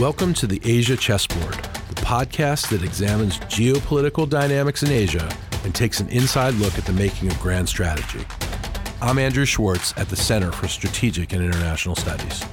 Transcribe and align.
Welcome 0.00 0.32
to 0.34 0.46
the 0.46 0.60
Asia 0.62 0.96
Chessboard, 0.96 1.54
the 1.54 2.02
podcast 2.02 2.68
that 2.68 2.84
examines 2.84 3.40
geopolitical 3.40 4.28
dynamics 4.28 4.84
in 4.84 4.92
Asia 4.92 5.28
and 5.64 5.74
takes 5.74 5.98
an 5.98 6.08
inside 6.10 6.54
look 6.54 6.78
at 6.78 6.84
the 6.84 6.92
making 6.92 7.32
of 7.32 7.40
grand 7.40 7.68
strategy. 7.68 8.24
I'm 9.02 9.18
Andrew 9.18 9.44
Schwartz 9.44 9.92
at 9.96 10.08
the 10.08 10.14
Center 10.14 10.52
for 10.52 10.68
Strategic 10.68 11.32
and 11.32 11.42
International 11.42 11.96
Studies. 11.96 12.44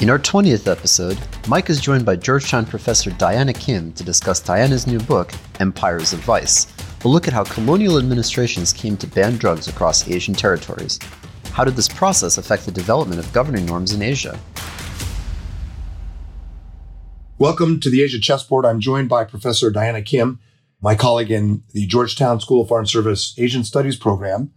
In 0.00 0.10
our 0.10 0.18
20th 0.18 0.70
episode, 0.70 1.18
Mike 1.48 1.70
is 1.70 1.80
joined 1.80 2.04
by 2.04 2.16
Georgetown 2.16 2.66
professor 2.66 3.10
Diana 3.12 3.54
Kim 3.54 3.94
to 3.94 4.04
discuss 4.04 4.40
Diana's 4.40 4.86
new 4.86 4.98
book, 4.98 5.32
Empires 5.58 6.12
of 6.12 6.18
Vice, 6.20 6.66
a 7.02 7.08
look 7.08 7.26
at 7.28 7.32
how 7.32 7.44
colonial 7.44 7.96
administrations 7.96 8.74
came 8.74 8.98
to 8.98 9.06
ban 9.06 9.38
drugs 9.38 9.68
across 9.68 10.06
Asian 10.06 10.34
territories. 10.34 10.98
How 11.52 11.64
did 11.64 11.76
this 11.76 11.88
process 11.88 12.36
affect 12.36 12.66
the 12.66 12.72
development 12.72 13.20
of 13.20 13.32
governing 13.32 13.64
norms 13.64 13.94
in 13.94 14.02
Asia? 14.02 14.38
Welcome 17.38 17.80
to 17.80 17.90
the 17.90 18.02
Asia 18.02 18.18
Chessboard. 18.18 18.64
I'm 18.64 18.80
joined 18.80 19.10
by 19.10 19.24
Professor 19.24 19.70
Diana 19.70 20.00
Kim, 20.00 20.40
my 20.80 20.94
colleague 20.94 21.30
in 21.30 21.64
the 21.74 21.86
Georgetown 21.86 22.40
School 22.40 22.62
of 22.62 22.68
Foreign 22.68 22.86
Service 22.86 23.34
Asian 23.36 23.62
Studies 23.62 23.94
program, 23.94 24.52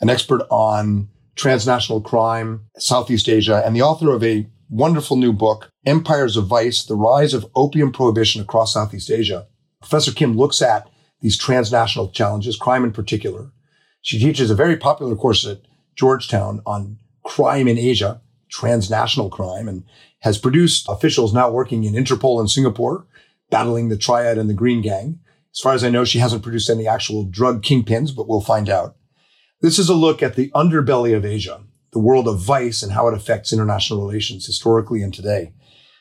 an 0.00 0.10
expert 0.10 0.42
on 0.50 1.10
transnational 1.36 2.00
crime, 2.00 2.66
Southeast 2.76 3.28
Asia, 3.28 3.62
and 3.64 3.76
the 3.76 3.82
author 3.82 4.12
of 4.12 4.24
a 4.24 4.48
wonderful 4.68 5.16
new 5.16 5.32
book, 5.32 5.70
Empires 5.86 6.36
of 6.36 6.48
Vice, 6.48 6.84
The 6.84 6.96
Rise 6.96 7.34
of 7.34 7.46
Opium 7.54 7.92
Prohibition 7.92 8.42
Across 8.42 8.74
Southeast 8.74 9.12
Asia. 9.12 9.46
Professor 9.80 10.10
Kim 10.10 10.36
looks 10.36 10.60
at 10.60 10.90
these 11.20 11.38
transnational 11.38 12.08
challenges, 12.08 12.56
crime 12.56 12.82
in 12.82 12.90
particular. 12.90 13.52
She 14.02 14.18
teaches 14.18 14.50
a 14.50 14.56
very 14.56 14.76
popular 14.76 15.14
course 15.14 15.46
at 15.46 15.60
Georgetown 15.94 16.62
on 16.66 16.98
crime 17.22 17.68
in 17.68 17.78
Asia, 17.78 18.20
transnational 18.48 19.30
crime, 19.30 19.68
and 19.68 19.84
has 20.20 20.38
produced 20.38 20.88
officials 20.88 21.32
now 21.32 21.50
working 21.50 21.84
in 21.84 21.94
Interpol 21.94 22.40
in 22.40 22.48
Singapore, 22.48 23.06
battling 23.50 23.88
the 23.88 23.96
Triad 23.96 24.38
and 24.38 24.48
the 24.48 24.54
Green 24.54 24.82
Gang. 24.82 25.20
As 25.52 25.60
far 25.60 25.72
as 25.74 25.82
I 25.82 25.90
know, 25.90 26.04
she 26.04 26.18
hasn't 26.18 26.42
produced 26.42 26.70
any 26.70 26.86
actual 26.86 27.24
drug 27.24 27.62
kingpins, 27.62 28.14
but 28.14 28.28
we'll 28.28 28.40
find 28.40 28.68
out. 28.68 28.96
This 29.60 29.78
is 29.78 29.88
a 29.88 29.94
look 29.94 30.22
at 30.22 30.36
the 30.36 30.50
underbelly 30.54 31.16
of 31.16 31.24
Asia, 31.24 31.62
the 31.92 31.98
world 31.98 32.28
of 32.28 32.40
vice 32.40 32.82
and 32.82 32.92
how 32.92 33.08
it 33.08 33.14
affects 33.14 33.52
international 33.52 34.00
relations 34.00 34.46
historically 34.46 35.02
and 35.02 35.12
today. 35.12 35.52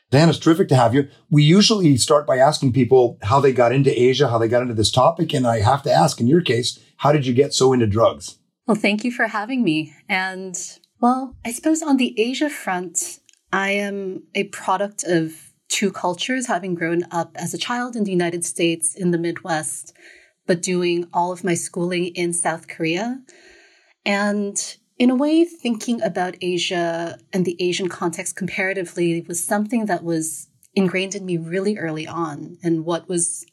Dan, 0.10 0.30
it's 0.30 0.40
terrific 0.40 0.70
to 0.70 0.76
have 0.76 0.94
you. 0.94 1.10
We 1.30 1.44
usually 1.44 1.98
start 1.98 2.26
by 2.26 2.38
asking 2.38 2.74
people 2.74 3.18
how 3.24 3.42
they 3.42 3.52
got 3.52 3.74
into 3.74 4.00
Asia, 4.00 4.30
how 4.30 4.38
they 4.38 4.48
got 4.48 4.62
into 4.62 4.74
this 4.74 4.92
topic. 4.92 5.34
And 5.34 5.46
I 5.46 5.60
have 5.62 5.84
to 5.84 5.92
ask, 5.92 6.22
in 6.22 6.28
your 6.28 6.42
case, 6.42 6.80
how 6.98 7.12
did 7.12 7.26
you 7.26 7.34
get 7.34 7.54
so 7.54 7.74
into 7.74 7.88
drugs? 7.88 8.38
Well, 8.68 8.76
thank 8.76 9.04
you 9.04 9.12
for 9.12 9.28
having 9.28 9.64
me. 9.64 9.94
And 10.08 10.58
well, 11.00 11.36
I 11.46 11.52
suppose 11.52 11.82
on 11.82 11.98
the 11.98 12.20
Asia 12.20 12.50
front, 12.50 13.20
I 13.52 13.72
am 13.72 14.24
a 14.36 14.46
product 14.46 15.04
of 15.04 15.54
two 15.70 15.92
cultures, 15.92 16.48
having 16.48 16.76
grown 16.76 17.04
up 17.12 17.36
as 17.36 17.54
a 17.54 17.58
child 17.58 17.96
in 17.96 18.04
the 18.04 18.12
United 18.12 18.46
States 18.46 18.96
in 18.96 19.12
the 19.12 19.18
Midwest, 19.18 19.94
but 20.46 20.62
doing 20.62 21.08
all 21.14 21.32
of 21.32 21.44
my 21.44 21.54
schooling 21.54 22.08
in 22.08 22.34
South 22.34 22.68
Korea. 22.68 23.22
And 24.06 24.58
in 24.98 25.10
a 25.10 25.16
way, 25.16 25.44
thinking 25.46 26.02
about 26.02 26.36
Asia 26.42 27.20
and 27.34 27.46
the 27.46 27.62
Asian 27.62 27.90
context 27.90 28.36
comparatively 28.36 29.22
was 29.28 29.44
something 29.44 29.86
that 29.86 30.04
was 30.04 30.48
ingrained 30.74 31.16
in 31.16 31.26
me 31.26 31.38
really 31.38 31.78
early 31.78 32.08
on. 32.08 32.58
And 32.64 32.86
what 32.86 33.08
was 33.08 33.46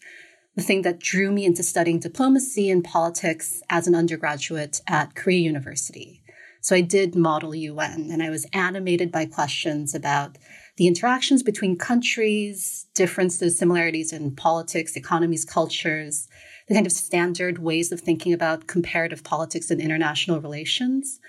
the 0.56 0.62
thing 0.62 0.83
that 0.83 1.01
drew 1.01 1.33
me 1.33 1.45
into 1.45 1.62
studying 1.62 1.98
diplomacy 1.98 2.70
and 2.70 2.84
politics 2.84 3.61
as 3.69 3.86
an 3.86 3.95
undergraduate 3.95 4.81
at 4.86 5.14
Korea 5.14 5.41
University. 5.41 6.23
So 6.65 6.75
I 6.75 6.81
did 6.81 7.15
model 7.15 7.55
UN 7.55 8.09
and 8.11 8.23
I 8.23 8.31
was 8.31 8.47
animated 8.55 9.12
by 9.12 9.27
questions 9.27 9.95
about 9.95 10.39
the 10.79 10.87
interactions 10.87 11.43
between 11.43 11.77
countries, 11.77 12.87
differences, 12.95 13.59
similarities 13.59 14.15
in 14.15 14.34
politics, 14.34 14.97
economies, 14.97 15.45
cultures, 15.45 16.27
the 16.67 16.75
kind 16.75 16.87
of 16.87 16.92
standard 16.92 17.59
ways 17.59 17.92
of 17.92 18.01
thinking 18.01 18.33
about 18.33 18.67
comparative 18.67 19.23
politics 19.23 19.70
and 19.70 19.79
international 19.79 20.41
relations. 20.41 21.20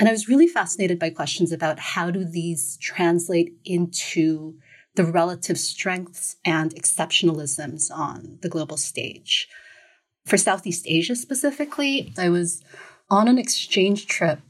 And 0.00 0.08
I 0.08 0.12
was 0.12 0.28
really 0.28 0.48
fascinated 0.48 0.98
by 0.98 1.10
questions 1.10 1.52
about 1.52 1.78
how 1.78 2.10
do 2.10 2.24
these 2.24 2.76
translate 2.78 3.54
into 3.64 4.56
the 4.96 5.04
relative 5.04 5.60
strengths 5.60 6.38
and 6.44 6.74
exceptionalisms 6.74 7.88
on 7.92 8.40
the 8.42 8.48
global 8.48 8.76
stage. 8.76 9.46
For 10.26 10.36
Southeast 10.36 10.86
Asia 10.88 11.14
specifically, 11.14 12.12
I 12.18 12.30
was 12.30 12.64
on 13.08 13.28
an 13.28 13.38
exchange 13.38 14.06
trip 14.06 14.40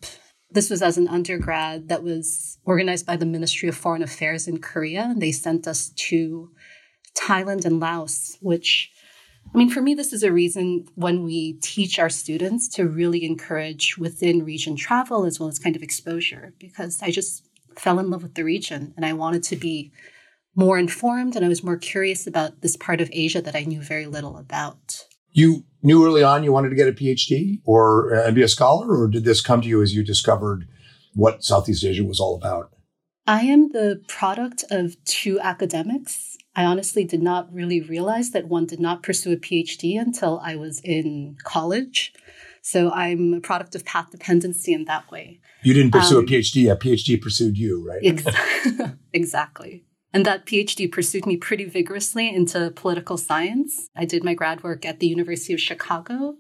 this 0.52 0.70
was 0.70 0.82
as 0.82 0.98
an 0.98 1.08
undergrad 1.08 1.88
that 1.88 2.02
was 2.02 2.58
organized 2.64 3.06
by 3.06 3.16
the 3.16 3.26
Ministry 3.26 3.68
of 3.68 3.76
Foreign 3.76 4.02
Affairs 4.02 4.46
in 4.46 4.60
Korea. 4.60 5.02
And 5.02 5.20
they 5.20 5.32
sent 5.32 5.66
us 5.66 5.90
to 5.90 6.50
Thailand 7.14 7.64
and 7.64 7.80
Laos, 7.80 8.36
which, 8.40 8.91
I 9.54 9.58
mean, 9.58 9.70
for 9.70 9.82
me, 9.82 9.94
this 9.94 10.12
is 10.12 10.22
a 10.22 10.32
reason 10.32 10.86
when 10.94 11.24
we 11.24 11.54
teach 11.54 11.98
our 11.98 12.10
students 12.10 12.68
to 12.70 12.88
really 12.88 13.24
encourage 13.24 13.98
within 13.98 14.44
region 14.44 14.76
travel 14.76 15.24
as 15.24 15.38
well 15.38 15.48
as 15.48 15.58
kind 15.58 15.76
of 15.76 15.82
exposure, 15.82 16.54
because 16.58 17.02
I 17.02 17.10
just 17.10 17.48
fell 17.76 17.98
in 17.98 18.10
love 18.10 18.22
with 18.22 18.34
the 18.34 18.44
region 18.44 18.92
and 18.96 19.04
I 19.04 19.12
wanted 19.12 19.42
to 19.44 19.56
be 19.56 19.92
more 20.54 20.78
informed 20.78 21.34
and 21.34 21.44
I 21.44 21.48
was 21.48 21.64
more 21.64 21.78
curious 21.78 22.26
about 22.26 22.60
this 22.60 22.76
part 22.76 23.00
of 23.00 23.08
Asia 23.12 23.41
that 23.41 23.56
I 23.56 23.64
knew 23.64 23.80
very 23.80 24.06
little 24.06 24.36
about. 24.36 25.06
You 25.32 25.65
knew 25.82 26.04
early 26.06 26.22
on 26.22 26.44
you 26.44 26.53
wanted 26.53 26.70
to 26.70 26.76
get 26.76 26.88
a 26.88 26.93
PhD 26.93 27.60
or 27.65 28.15
uh, 28.15 28.31
be 28.31 28.43
a 28.43 28.48
scholar, 28.48 28.97
or 28.97 29.09
did 29.09 29.25
this 29.25 29.41
come 29.41 29.60
to 29.62 29.69
you 29.69 29.82
as 29.82 29.94
you 29.94 30.03
discovered 30.03 30.69
what 31.15 31.44
Southeast 31.44 31.84
Asia 31.84 32.04
was 32.04 32.20
all 32.20 32.34
about? 32.34 32.70
I 33.26 33.42
am 33.42 33.71
the 33.71 34.03
product 34.09 34.65
of 34.71 35.03
two 35.04 35.38
academics. 35.41 36.37
I 36.56 36.65
honestly 36.65 37.04
did 37.04 37.22
not 37.22 37.53
really 37.53 37.81
realize 37.81 38.31
that 38.31 38.48
one 38.48 38.66
did 38.66 38.81
not 38.81 39.03
pursue 39.03 39.32
a 39.32 39.37
PhD 39.37 39.98
until 39.98 40.41
I 40.42 40.56
was 40.56 40.81
in 40.81 41.37
college. 41.44 42.12
So 42.62 42.91
I'm 42.91 43.34
a 43.34 43.41
product 43.41 43.75
of 43.75 43.84
path 43.84 44.10
dependency 44.10 44.72
in 44.72 44.84
that 44.84 45.10
way. 45.10 45.41
You 45.62 45.72
didn't 45.75 45.92
pursue 45.92 46.19
um, 46.19 46.25
a 46.25 46.26
PhD, 46.26 46.71
a 46.71 46.76
PhD 46.76 47.21
pursued 47.21 47.56
you, 47.56 47.87
right? 47.87 48.00
Ex- 48.03 48.92
exactly. 49.12 49.84
And 50.12 50.26
that 50.26 50.44
PhD 50.44 50.90
pursued 50.90 51.26
me 51.26 51.36
pretty 51.36 51.64
vigorously 51.64 52.28
into 52.34 52.70
political 52.70 53.16
science. 53.16 53.88
I 53.96 54.04
did 54.04 54.24
my 54.24 54.34
grad 54.34 54.62
work 54.62 54.84
at 54.84 55.00
the 55.00 55.06
University 55.06 55.54
of 55.54 55.60
Chicago. 55.60 56.36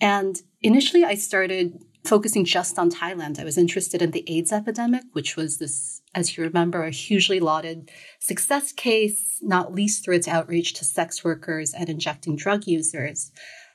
And 0.00 0.40
initially, 0.60 1.04
I 1.04 1.14
started 1.14 1.78
focusing 2.04 2.44
just 2.44 2.78
on 2.78 2.90
Thailand. 2.90 3.38
I 3.38 3.44
was 3.44 3.58
interested 3.58 4.02
in 4.02 4.10
the 4.10 4.24
AIDS 4.26 4.52
epidemic, 4.52 5.02
which 5.12 5.36
was 5.36 5.58
this, 5.58 6.00
as 6.14 6.36
you 6.36 6.44
remember, 6.44 6.82
a 6.82 6.90
hugely 6.90 7.38
lauded 7.40 7.90
success 8.18 8.72
case, 8.72 9.38
not 9.42 9.74
least 9.74 10.04
through 10.04 10.16
its 10.16 10.28
outreach 10.28 10.74
to 10.74 10.84
sex 10.84 11.22
workers 11.22 11.74
and 11.74 11.88
injecting 11.88 12.36
drug 12.36 12.66
users. 12.66 13.30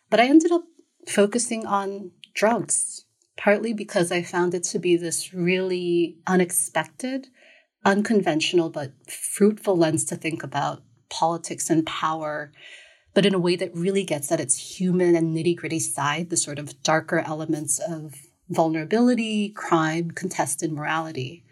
But 0.09 0.19
I 0.19 0.25
ended 0.25 0.51
up 0.51 0.63
focusing 1.07 1.65
on 1.65 2.11
drugs, 2.33 3.05
partly 3.37 3.73
because 3.73 4.11
I 4.11 4.23
found 4.23 4.53
it 4.53 4.63
to 4.63 4.79
be 4.79 4.97
this 4.97 5.33
really 5.33 6.17
unexpected 6.25 7.27
unconventional 7.85 8.69
but 8.69 8.91
fruitful 9.09 9.77
lens 9.77 10.03
to 10.05 10.15
think 10.15 10.43
about 10.43 10.81
politics 11.09 11.69
and 11.69 11.85
power, 11.85 12.51
but 13.13 13.25
in 13.25 13.33
a 13.33 13.39
way 13.39 13.55
that 13.55 13.73
really 13.73 14.03
gets 14.03 14.31
at 14.31 14.39
its 14.39 14.77
human 14.77 15.15
and 15.15 15.35
nitty 15.35 15.55
gritty 15.55 15.79
side, 15.79 16.29
the 16.29 16.37
sort 16.37 16.59
of 16.59 16.81
darker 16.83 17.19
elements 17.19 17.79
of 17.79 18.15
vulnerability, 18.49 19.49
crime, 19.49 20.11
contested 20.11 20.71
morality. 20.71 21.43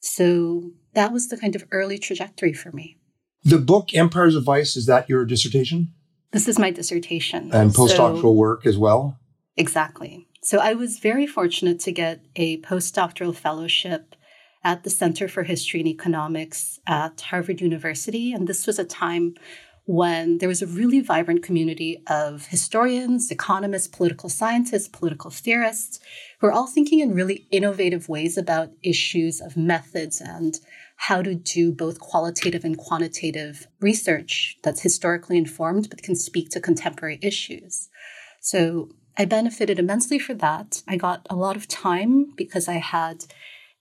So 0.00 0.72
that 0.94 1.12
was 1.12 1.28
the 1.28 1.36
kind 1.36 1.56
of 1.56 1.64
early 1.70 1.98
trajectory 1.98 2.52
for 2.52 2.70
me. 2.72 2.98
The 3.44 3.58
book 3.58 3.94
Empires 3.94 4.36
of 4.36 4.44
Vice, 4.44 4.76
is 4.76 4.86
that 4.86 5.08
your 5.08 5.24
dissertation? 5.24 5.92
This 6.30 6.48
is 6.48 6.58
my 6.58 6.70
dissertation. 6.70 7.50
And 7.52 7.72
postdoctoral 7.72 8.22
so, 8.22 8.30
work 8.30 8.66
as 8.66 8.78
well? 8.78 9.18
Exactly. 9.56 10.26
So 10.42 10.58
I 10.58 10.74
was 10.74 10.98
very 10.98 11.26
fortunate 11.26 11.78
to 11.80 11.92
get 11.92 12.24
a 12.36 12.60
postdoctoral 12.62 13.34
fellowship 13.34 14.14
at 14.64 14.84
the 14.84 14.90
Center 14.90 15.28
for 15.28 15.42
History 15.42 15.80
and 15.80 15.88
Economics 15.88 16.78
at 16.86 17.20
Harvard 17.20 17.60
University. 17.60 18.32
And 18.32 18.46
this 18.46 18.66
was 18.66 18.78
a 18.78 18.84
time 18.84 19.34
when 19.84 20.38
there 20.38 20.48
was 20.48 20.62
a 20.62 20.66
really 20.66 21.00
vibrant 21.00 21.42
community 21.42 22.02
of 22.06 22.46
historians, 22.46 23.30
economists, 23.30 23.88
political 23.88 24.28
scientists, 24.28 24.86
political 24.86 25.30
theorists, 25.30 25.98
who 26.40 26.46
are 26.46 26.52
all 26.52 26.68
thinking 26.68 27.00
in 27.00 27.14
really 27.14 27.48
innovative 27.50 28.08
ways 28.08 28.38
about 28.38 28.70
issues 28.82 29.40
of 29.40 29.56
methods 29.56 30.20
and 30.20 30.60
how 30.96 31.20
to 31.20 31.34
do 31.34 31.72
both 31.72 31.98
qualitative 31.98 32.64
and 32.64 32.78
quantitative 32.78 33.66
research 33.80 34.56
that's 34.62 34.82
historically 34.82 35.36
informed 35.36 35.90
but 35.90 36.02
can 36.02 36.14
speak 36.14 36.48
to 36.50 36.60
contemporary 36.60 37.18
issues. 37.20 37.88
So 38.40 38.90
I 39.18 39.24
benefited 39.24 39.80
immensely 39.80 40.20
for 40.20 40.34
that. 40.34 40.82
I 40.86 40.96
got 40.96 41.26
a 41.28 41.34
lot 41.34 41.56
of 41.56 41.66
time 41.66 42.32
because 42.36 42.68
I 42.68 42.74
had 42.74 43.24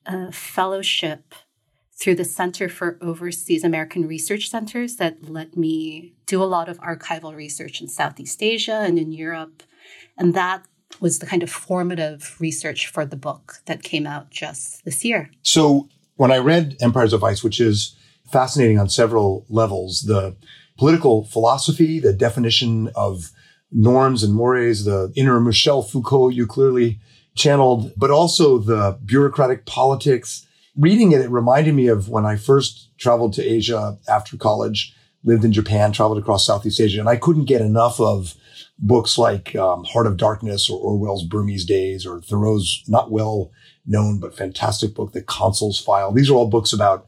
a 0.05 0.31
fellowship 0.31 1.35
through 1.93 2.15
the 2.15 2.25
Center 2.25 2.67
for 2.67 2.97
Overseas 3.01 3.63
American 3.63 4.07
Research 4.07 4.49
Centers 4.49 4.95
that 4.95 5.29
let 5.29 5.55
me 5.55 6.15
do 6.25 6.41
a 6.41 6.45
lot 6.45 6.67
of 6.67 6.79
archival 6.79 7.35
research 7.35 7.79
in 7.79 7.87
Southeast 7.87 8.41
Asia 8.41 8.81
and 8.83 8.97
in 8.97 9.11
Europe. 9.11 9.61
And 10.17 10.33
that 10.33 10.65
was 10.99 11.19
the 11.19 11.25
kind 11.25 11.43
of 11.43 11.49
formative 11.49 12.35
research 12.39 12.87
for 12.87 13.05
the 13.05 13.15
book 13.15 13.57
that 13.65 13.83
came 13.83 14.07
out 14.07 14.31
just 14.31 14.83
this 14.83 15.05
year. 15.05 15.29
So 15.43 15.89
When 16.21 16.31
I 16.31 16.37
read 16.37 16.77
Empires 16.81 17.13
of 17.13 17.21
Vice, 17.21 17.43
which 17.43 17.59
is 17.59 17.95
fascinating 18.31 18.77
on 18.77 18.89
several 18.89 19.43
levels, 19.49 20.03
the 20.03 20.35
political 20.77 21.23
philosophy, 21.25 21.99
the 21.99 22.13
definition 22.13 22.89
of 22.95 23.31
norms 23.71 24.21
and 24.21 24.33
mores, 24.33 24.85
the 24.85 25.11
inner 25.15 25.39
Michel 25.39 25.81
Foucault 25.81 26.29
you 26.29 26.45
clearly 26.45 26.99
channeled, 27.35 27.93
but 27.97 28.11
also 28.11 28.57
the 28.57 28.97
bureaucratic 29.05 29.65
politics. 29.65 30.47
Reading 30.77 31.11
it, 31.11 31.21
it 31.21 31.29
reminded 31.29 31.75
me 31.75 31.87
of 31.87 32.09
when 32.09 32.25
I 32.25 32.35
first 32.35 32.89
traveled 32.97 33.33
to 33.33 33.43
Asia 33.43 33.97
after 34.07 34.37
college, 34.37 34.95
lived 35.23 35.45
in 35.45 35.51
Japan, 35.51 35.91
traveled 35.91 36.17
across 36.17 36.45
Southeast 36.45 36.79
Asia, 36.79 36.99
and 36.99 37.09
I 37.09 37.15
couldn't 37.15 37.45
get 37.45 37.61
enough 37.61 37.99
of 37.99 38.35
books 38.79 39.17
like 39.17 39.55
um, 39.55 39.83
Heart 39.83 40.07
of 40.07 40.17
Darkness 40.17 40.69
or 40.69 40.79
Orwell's 40.79 41.23
Burmese 41.23 41.65
Days 41.65 42.05
or 42.05 42.19
Theroux's 42.19 42.83
not 42.87 43.11
well 43.11 43.51
known 43.85 44.19
but 44.19 44.35
fantastic 44.35 44.95
book, 44.95 45.13
The 45.13 45.21
Consul's 45.21 45.79
File. 45.79 46.11
These 46.11 46.29
are 46.29 46.33
all 46.33 46.49
books 46.49 46.73
about 46.73 47.07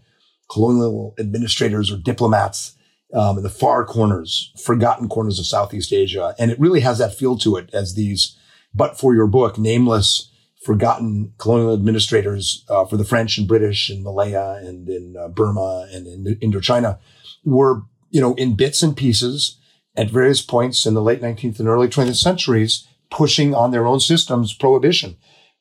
colonial 0.50 1.16
administrators 1.20 1.92
or 1.92 1.98
diplomats 1.98 2.76
um, 3.14 3.38
in 3.38 3.44
the 3.44 3.50
far 3.50 3.86
corners, 3.86 4.52
forgotten 4.64 5.08
corners 5.08 5.40
of 5.40 5.46
Southeast 5.46 5.94
Asia. 5.94 6.36
And 6.40 6.52
it 6.52 6.60
really 6.60 6.82
has 6.82 6.98
that 7.00 7.16
feel 7.16 7.38
to 7.40 7.58
it 7.58 7.70
as 7.74 7.96
these, 7.96 8.38
but 8.74 9.00
for 9.00 9.14
your 9.14 9.28
book, 9.28 9.58
nameless, 9.58 10.32
forgotten 10.64 11.34
colonial 11.38 11.74
administrators 11.74 12.66
uh, 12.70 12.86
for 12.86 12.98
the 12.98 13.04
French 13.04 13.38
and 13.38 13.48
British 13.48 13.90
and 13.90 14.04
Malaya 14.04 14.60
and 14.64 14.88
in 14.88 15.16
uh, 15.18 15.28
Burma 15.28 15.88
and 15.92 16.08
in 16.08 16.38
Indochina 16.40 17.00
were, 17.44 17.84
you 18.10 18.22
know, 18.22 18.34
in 18.36 18.56
bits 18.56 18.82
and 18.82 18.96
pieces 18.96 19.58
at 19.96 20.10
various 20.10 20.42
points 20.42 20.86
in 20.86 20.94
the 20.94 21.02
late 21.02 21.22
19th 21.22 21.60
and 21.60 21.68
early 21.68 21.88
20th 21.88 22.16
centuries, 22.16 22.88
pushing 23.12 23.54
on 23.54 23.72
their 23.72 23.86
own 23.86 24.00
systems 24.00 24.54
prohibition 24.54 25.18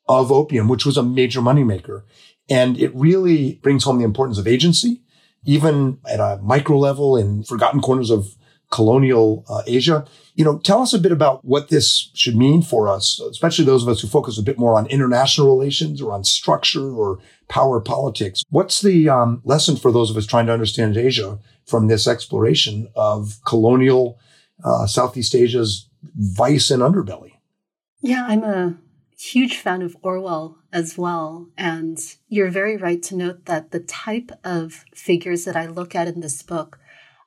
of 0.08 0.32
opium, 0.32 0.68
which 0.68 0.86
was 0.86 0.96
a 0.96 1.02
major 1.02 1.40
moneymaker. 1.40 2.04
And 2.48 2.78
it 2.78 2.94
really 2.94 3.54
brings 3.62 3.84
home 3.84 3.98
the 3.98 4.04
importance 4.04 4.38
of 4.38 4.46
agency 4.46 5.02
even 5.44 5.98
at 6.08 6.20
a 6.20 6.38
micro 6.42 6.78
level 6.78 7.16
in 7.16 7.42
forgotten 7.42 7.80
corners 7.80 8.10
of 8.10 8.36
colonial 8.72 9.44
uh, 9.48 9.62
Asia. 9.66 10.04
You 10.34 10.44
know, 10.44 10.58
tell 10.58 10.80
us 10.80 10.92
a 10.92 10.98
bit 10.98 11.12
about 11.12 11.44
what 11.44 11.68
this 11.68 12.10
should 12.14 12.34
mean 12.34 12.62
for 12.62 12.88
us, 12.88 13.20
especially 13.20 13.66
those 13.66 13.82
of 13.82 13.88
us 13.88 14.00
who 14.00 14.08
focus 14.08 14.38
a 14.38 14.42
bit 14.42 14.58
more 14.58 14.74
on 14.74 14.86
international 14.86 15.54
relations 15.54 16.00
or 16.02 16.10
on 16.10 16.24
structure 16.24 16.90
or 16.90 17.18
power 17.48 17.80
politics. 17.80 18.42
What's 18.48 18.80
the 18.80 19.08
um, 19.08 19.42
lesson 19.44 19.76
for 19.76 19.92
those 19.92 20.10
of 20.10 20.16
us 20.16 20.26
trying 20.26 20.46
to 20.46 20.52
understand 20.52 20.96
Asia 20.96 21.38
from 21.66 21.86
this 21.86 22.08
exploration 22.08 22.88
of 22.96 23.38
colonial 23.46 24.18
uh, 24.64 24.86
Southeast 24.86 25.34
Asia's 25.34 25.88
vice 26.16 26.70
and 26.70 26.82
underbelly? 26.82 27.32
Yeah, 28.00 28.24
I'm 28.26 28.42
a 28.42 28.78
huge 29.18 29.58
fan 29.58 29.82
of 29.82 29.96
Orwell 30.02 30.56
as 30.72 30.96
well. 30.96 31.48
And 31.58 31.98
you're 32.28 32.50
very 32.50 32.76
right 32.76 33.02
to 33.04 33.16
note 33.16 33.44
that 33.44 33.70
the 33.70 33.80
type 33.80 34.32
of 34.44 34.84
figures 34.94 35.44
that 35.44 35.56
I 35.56 35.66
look 35.66 35.94
at 35.94 36.08
in 36.08 36.20
this 36.20 36.42
book 36.42 36.78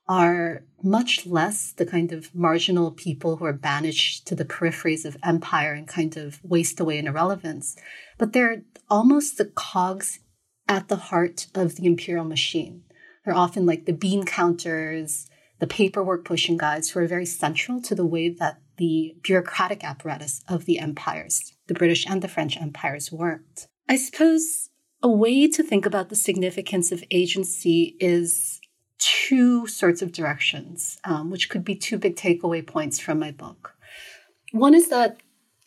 are 0.08 0.64
much 0.86 1.26
less 1.26 1.72
the 1.74 1.86
kind 1.86 2.12
of 2.12 2.34
marginal 2.34 2.92
people 2.92 3.38
who 3.38 3.46
are 3.46 3.54
banished 3.54 4.26
to 4.28 4.36
the 4.36 4.46
peripheries 4.46 5.04
of 5.04 5.18
empire 5.24 5.74
and 5.74 5.88
kind 5.88 6.16
of 6.16 6.40
waste 6.44 6.80
away 6.80 6.98
in 6.98 7.08
irrelevance, 7.08 7.76
but 8.18 8.32
they're 8.32 8.62
almost 8.90 9.38
the 9.38 9.46
cogs 9.46 10.20
at 10.68 10.88
the 10.88 10.96
heart 10.96 11.48
of 11.56 11.76
the 11.76 11.86
imperial 11.86 12.26
machine. 12.26 12.84
They're 13.24 13.36
often 13.36 13.66
like 13.66 13.86
the 13.86 13.94
bean 13.94 14.26
counters, 14.26 15.28
the 15.60 15.68
paperwork 15.68 16.24
pushing 16.24 16.58
guys 16.58 16.90
who 16.90 17.00
are 17.00 17.08
very 17.08 17.26
central 17.26 17.82
to 17.82 17.96
the 17.96 18.06
way 18.06 18.30
that 18.30 18.62
the 18.78 19.16
bureaucratic 19.24 19.84
apparatus 19.84 20.44
of 20.48 20.66
the 20.66 20.80
empires, 20.80 21.54
the 21.68 21.74
British 21.74 22.06
and 22.08 22.22
the 22.22 22.28
French 22.28 22.58
empires, 22.58 23.12
worked. 23.12 23.68
I 23.90 23.96
suppose 23.96 24.70
a 25.02 25.10
way 25.10 25.48
to 25.48 25.64
think 25.64 25.86
about 25.86 26.10
the 26.10 26.16
significance 26.16 26.92
of 26.92 27.04
agency 27.10 27.96
is 28.00 28.60
two 29.06 29.68
sorts 29.68 30.02
of 30.02 30.12
directions, 30.12 31.00
um, 31.04 31.30
which 31.30 31.48
could 31.48 31.64
be 31.64 31.76
two 31.76 31.98
big 31.98 32.16
takeaway 32.16 32.66
points 32.66 33.00
from 33.00 33.20
my 33.20 33.30
book. 33.30 33.76
One 34.52 34.74
is 34.74 34.90
that 34.90 35.18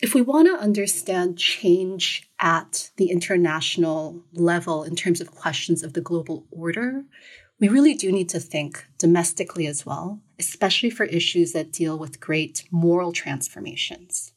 if 0.00 0.12
we 0.12 0.23
want 0.23 0.49
to 0.49 0.61
understand 0.61 1.38
change 1.38 2.29
at 2.40 2.90
the 2.96 3.11
international 3.11 4.25
level 4.32 4.82
in 4.82 4.96
terms 4.96 5.20
of 5.20 5.31
questions 5.31 5.85
of 5.85 5.93
the 5.93 6.00
global 6.00 6.46
order, 6.50 7.05
we 7.61 7.69
really 7.69 7.94
do 7.94 8.11
need 8.11 8.29
to 8.31 8.40
think 8.40 8.85
domestically 8.99 9.69
as 9.69 9.87
well, 9.87 10.20
especially 10.40 10.90
for 10.90 11.05
issues 11.05 11.52
that 11.52 11.73
deal 11.73 11.96
with 11.96 12.20
great 12.20 12.64
moral 12.73 13.12
transformations. 13.12 14.32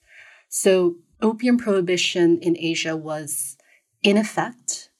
So, 0.48 0.98
opium 1.24 1.58
prohibition 1.58 2.38
in 2.40 2.56
Asia 2.58 2.96
was 2.96 3.58
in 4.04 4.18
effect 4.18 4.91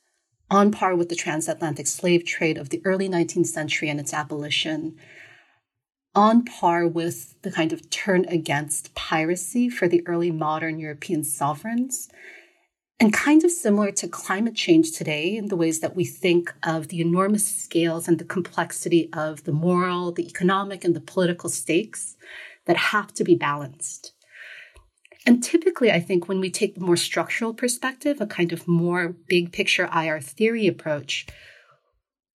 on 0.52 0.70
par 0.70 0.94
with 0.94 1.08
the 1.08 1.16
transatlantic 1.16 1.88
slave 1.88 2.26
trade 2.26 2.58
of 2.58 2.70
the 2.70 2.82
early 2.84 3.08
19th 3.08 3.48
century 3.48 3.90
and 3.90 4.02
its 4.02 4.14
abolition, 4.14 4.98
on 6.14 6.44
par 6.44 6.86
with 6.86 7.42
the 7.42 7.52
kind 7.52 7.72
of 7.72 7.90
turn 7.90 8.26
against 8.26 8.94
piracy 8.94 9.70
for 9.70 9.88
the 9.88 10.06
early 10.06 10.30
modern 10.30 10.78
European 10.78 11.24
sovereigns, 11.24 12.10
and 13.00 13.14
kind 13.14 13.46
of 13.46 13.50
similar 13.50 13.92
to 13.94 14.10
climate 14.10 14.54
change 14.54 14.92
today 14.92 15.38
in 15.38 15.48
the 15.48 15.56
ways 15.56 15.80
that 15.80 15.96
we 15.96 16.04
think 16.04 16.54
of 16.64 16.90
the 16.90 17.00
enormous 17.00 17.48
scales 17.48 18.10
and 18.10 18.20
the 18.20 18.26
complexity 18.26 19.10
of 19.14 19.46
the 19.46 19.54
moral, 19.54 20.12
the 20.12 20.28
economic, 20.28 20.84
and 20.84 20.94
the 20.94 21.00
political 21.00 21.50
stakes 21.50 22.18
that 22.66 22.78
have 22.78 23.14
to 23.14 23.24
be 23.24 23.36
balanced. 23.36 24.14
And 25.26 25.44
typically, 25.44 25.92
I 25.92 26.00
think 26.00 26.28
when 26.28 26.40
we 26.40 26.50
take 26.50 26.76
the 26.76 26.82
more 26.82 26.98
structural 26.98 27.54
perspective, 27.54 28.20
a 28.20 28.26
kind 28.26 28.52
of 28.52 28.68
more 28.68 29.16
big 29.28 29.52
picture 29.52 29.88
IR 29.94 30.20
theory 30.20 30.68
approach, 30.68 31.28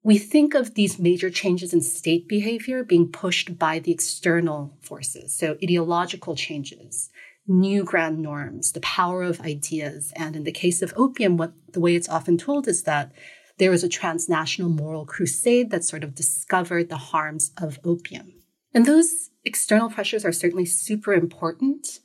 we 0.05 0.19
think 0.19 0.55
of 0.55 0.75
these 0.75 1.01
major 1.01 1.31
changes 1.31 1.75
in 1.75 1.81
state 1.81 2.29
behavior 2.29 2.85
being 2.85 3.11
pushed 3.11 3.59
by 3.59 3.81
the 3.81 3.91
external 3.91 4.77
forces, 4.81 5.35
so 5.35 5.57
ideological 5.61 6.37
changes, 6.37 7.11
new 7.49 7.83
grand 7.83 8.21
norms, 8.21 8.71
the 8.71 8.81
power 8.81 9.25
of 9.25 9.41
ideas. 9.41 10.13
And 10.15 10.37
in 10.37 10.45
the 10.45 10.53
case 10.53 10.81
of 10.81 10.95
opium, 10.97 11.37
what 11.37 11.55
the 11.73 11.81
way 11.81 11.97
it's 11.97 12.09
often 12.09 12.39
told 12.39 12.69
is 12.69 12.85
that 12.85 13.11
there 13.59 13.71
was 13.73 13.83
a 13.83 13.89
transnational 13.89 14.71
moral 14.71 15.07
crusade 15.07 15.71
that 15.71 15.83
sort 15.83 16.05
of 16.05 16.15
discovered 16.15 16.89
the 16.89 16.97
harms 16.97 17.51
of 17.61 17.81
opium. 17.83 18.33
And 18.73 18.87
those 18.87 19.31
external 19.45 19.91
pressures 19.91 20.25
are 20.25 20.33
certainly 20.33 20.67
super 20.67 21.15
important. 21.15 22.01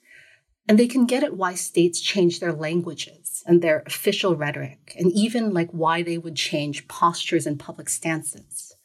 And 0.68 0.78
they 0.78 0.88
can 0.88 1.06
get 1.06 1.24
at 1.24 1.36
why 1.36 1.56
states 1.56 2.00
change 2.00 2.40
their 2.40 2.54
languages 2.54 3.44
and 3.46 3.62
their 3.62 3.84
official 3.86 4.36
rhetoric, 4.36 4.96
and 4.98 5.12
even 5.12 5.54
like 5.54 5.72
why 5.72 6.04
they 6.04 6.18
would 6.18 6.36
change 6.36 6.88
postures 6.88 7.48
and 7.48 7.60
public 7.60 7.90
stances. 7.90 8.76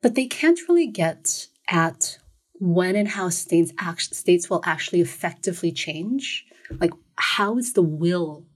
But 0.00 0.14
they 0.14 0.26
can't 0.26 0.60
really 0.68 0.86
get 0.86 1.48
at 1.68 2.18
when 2.60 2.96
and 2.96 3.08
how 3.08 3.28
states 3.28 3.72
act, 3.78 4.14
states 4.14 4.48
will 4.48 4.62
actually 4.64 5.00
effectively 5.00 5.72
change 5.72 6.44
like 6.80 6.92
how 7.16 7.58
is 7.58 7.72
the 7.72 7.82
will 7.82 8.46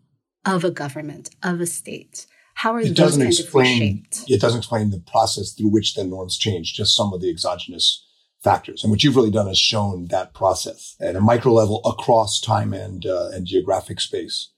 of 0.44 0.64
a 0.64 0.70
government 0.70 1.30
of 1.42 1.60
a 1.60 1.66
state 1.66 2.26
how 2.54 2.72
are 2.72 2.80
it 2.80 2.88
those 2.88 2.96
doesn't 2.96 3.22
kinds 3.22 3.40
explain, 3.40 3.66
of 3.66 3.78
shaped 3.78 4.30
it 4.30 4.40
doesn't 4.40 4.58
explain 4.58 4.90
the 4.90 5.00
process 5.00 5.52
through 5.52 5.68
which 5.68 5.94
the 5.94 6.04
norms 6.04 6.38
change 6.38 6.74
just 6.74 6.96
some 6.96 7.12
of 7.12 7.20
the 7.20 7.30
exogenous 7.30 8.06
factors. 8.42 8.82
And 8.82 8.90
what 8.90 9.02
you've 9.04 9.16
really 9.16 9.30
done 9.30 9.48
is 9.48 9.58
shown 9.58 10.06
that 10.08 10.34
process 10.34 10.96
at 11.00 11.16
a 11.16 11.20
micro 11.20 11.52
level 11.52 11.80
across 11.84 12.40
time 12.40 12.72
and 12.72 13.04
uh, 13.06 13.30
and 13.32 13.46
geographic 13.46 14.00
space. 14.00 14.50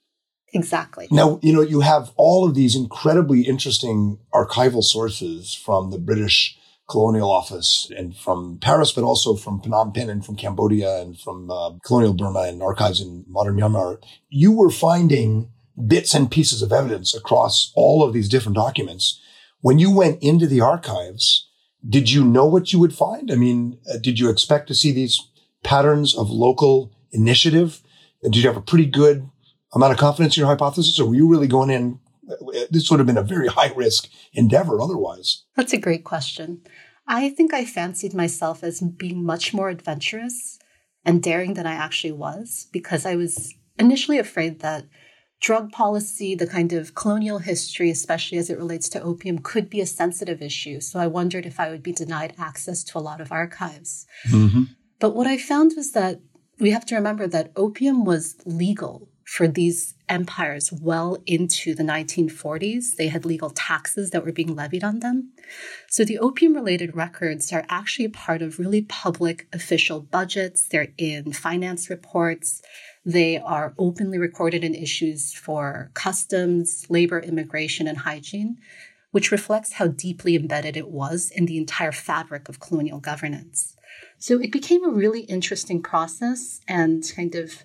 Exactly. 0.54 1.08
Now 1.10 1.40
you 1.42 1.52
know 1.52 1.62
you 1.62 1.80
have 1.80 2.12
all 2.16 2.46
of 2.46 2.54
these 2.54 2.76
incredibly 2.76 3.42
interesting 3.42 4.18
archival 4.32 4.84
sources 4.84 5.54
from 5.54 5.90
the 5.90 5.98
british 5.98 6.58
colonial 6.92 7.30
office 7.30 7.90
and 7.96 8.14
from 8.14 8.58
Paris, 8.60 8.92
but 8.92 9.04
also 9.04 9.34
from 9.34 9.62
Phnom 9.62 9.94
Penh 9.94 10.10
and 10.10 10.24
from 10.24 10.36
Cambodia 10.36 11.00
and 11.00 11.18
from 11.18 11.50
uh, 11.50 11.70
colonial 11.84 12.12
Burma 12.12 12.42
and 12.42 12.62
archives 12.62 13.00
in 13.00 13.24
modern 13.28 13.56
Myanmar, 13.56 14.02
you 14.28 14.52
were 14.52 14.70
finding 14.70 15.50
bits 15.86 16.12
and 16.12 16.30
pieces 16.30 16.60
of 16.60 16.70
evidence 16.70 17.14
across 17.14 17.72
all 17.74 18.02
of 18.04 18.12
these 18.12 18.28
different 18.28 18.56
documents. 18.56 19.20
When 19.60 19.78
you 19.78 19.90
went 19.90 20.22
into 20.22 20.46
the 20.46 20.60
archives, 20.60 21.48
did 21.88 22.10
you 22.10 22.24
know 22.24 22.46
what 22.46 22.72
you 22.72 22.78
would 22.78 22.94
find? 22.94 23.30
I 23.30 23.34
mean, 23.34 23.78
uh, 23.92 23.98
did 23.98 24.18
you 24.18 24.28
expect 24.30 24.68
to 24.68 24.74
see 24.74 24.92
these 24.92 25.20
patterns 25.64 26.14
of 26.14 26.30
local 26.30 26.92
initiative? 27.10 27.82
Uh, 28.24 28.28
did 28.28 28.36
you 28.36 28.48
have 28.48 28.56
a 28.56 28.62
pretty 28.62 28.86
good 28.86 29.28
amount 29.74 29.92
of 29.92 29.98
confidence 29.98 30.36
in 30.36 30.42
your 30.42 30.48
hypothesis, 30.48 30.98
or 31.00 31.08
were 31.08 31.14
you 31.14 31.28
really 31.28 31.48
going 31.48 31.70
in 31.70 31.98
uh, 32.28 32.34
uh, 32.34 32.66
this 32.70 32.90
would 32.90 33.00
have 33.00 33.06
been 33.06 33.18
a 33.18 33.22
very 33.22 33.48
high 33.58 33.72
risk 33.74 34.08
endeavor 34.32 34.80
otherwise. 34.80 35.42
That's 35.56 35.72
a 35.72 35.78
great 35.78 36.04
question. 36.04 36.62
I 37.06 37.30
think 37.30 37.52
I 37.52 37.64
fancied 37.64 38.14
myself 38.14 38.62
as 38.62 38.80
being 38.80 39.24
much 39.24 39.52
more 39.52 39.68
adventurous 39.68 40.58
and 41.04 41.22
daring 41.22 41.54
than 41.54 41.66
I 41.66 41.74
actually 41.74 42.12
was 42.12 42.68
because 42.72 43.04
I 43.04 43.16
was 43.16 43.54
initially 43.78 44.18
afraid 44.18 44.60
that 44.60 44.84
drug 45.42 45.72
policy, 45.72 46.34
the 46.34 46.46
kind 46.46 46.72
of 46.72 46.94
colonial 46.94 47.38
history, 47.38 47.90
especially 47.90 48.38
as 48.38 48.48
it 48.48 48.56
relates 48.56 48.88
to 48.88 49.02
opium, 49.02 49.40
could 49.40 49.68
be 49.68 49.80
a 49.80 49.86
sensitive 49.86 50.40
issue. 50.40 50.80
So 50.80 51.00
I 51.00 51.08
wondered 51.08 51.44
if 51.44 51.60
I 51.60 51.68
would 51.68 51.82
be 51.82 51.92
denied 51.92 52.34
access 52.38 52.82
to 52.84 52.98
a 52.98 53.00
lot 53.00 53.20
of 53.20 53.32
archives. 53.32 54.06
Mm-hmm. 54.30 54.62
But 55.00 55.14
what 55.16 55.26
I 55.26 55.36
found 55.36 55.72
was 55.76 55.92
that 55.92 56.20
we 56.60 56.70
have 56.70 56.86
to 56.86 56.94
remember 56.94 57.26
that 57.26 57.50
opium 57.56 58.04
was 58.04 58.36
legal 58.46 59.08
for 59.24 59.48
these 59.48 59.94
empires 60.12 60.70
well 60.70 61.16
into 61.26 61.74
the 61.74 61.82
1940s. 61.82 62.96
They 62.96 63.08
had 63.08 63.24
legal 63.24 63.48
taxes 63.48 64.10
that 64.10 64.24
were 64.24 64.30
being 64.30 64.54
levied 64.54 64.84
on 64.84 65.00
them. 65.00 65.32
So 65.88 66.04
the 66.04 66.18
opium 66.18 66.54
related 66.54 66.94
records 66.94 67.50
are 67.50 67.64
actually 67.70 68.08
part 68.08 68.42
of 68.42 68.58
really 68.58 68.82
public 68.82 69.48
official 69.54 70.00
budgets. 70.00 70.68
They're 70.68 70.92
in 70.98 71.32
finance 71.32 71.88
reports. 71.88 72.60
They 73.06 73.38
are 73.38 73.74
openly 73.78 74.18
recorded 74.18 74.62
in 74.62 74.74
issues 74.74 75.32
for 75.32 75.90
customs, 75.94 76.84
labor, 76.90 77.18
immigration, 77.18 77.88
and 77.88 77.98
hygiene, 77.98 78.58
which 79.12 79.32
reflects 79.32 79.72
how 79.72 79.88
deeply 79.88 80.36
embedded 80.36 80.76
it 80.76 80.88
was 80.88 81.30
in 81.34 81.46
the 81.46 81.56
entire 81.56 81.92
fabric 81.92 82.50
of 82.50 82.60
colonial 82.60 83.00
governance. 83.00 83.76
So 84.18 84.38
it 84.38 84.52
became 84.52 84.84
a 84.84 84.92
really 84.92 85.22
interesting 85.22 85.82
process 85.82 86.60
and 86.68 87.02
kind 87.16 87.34
of 87.34 87.64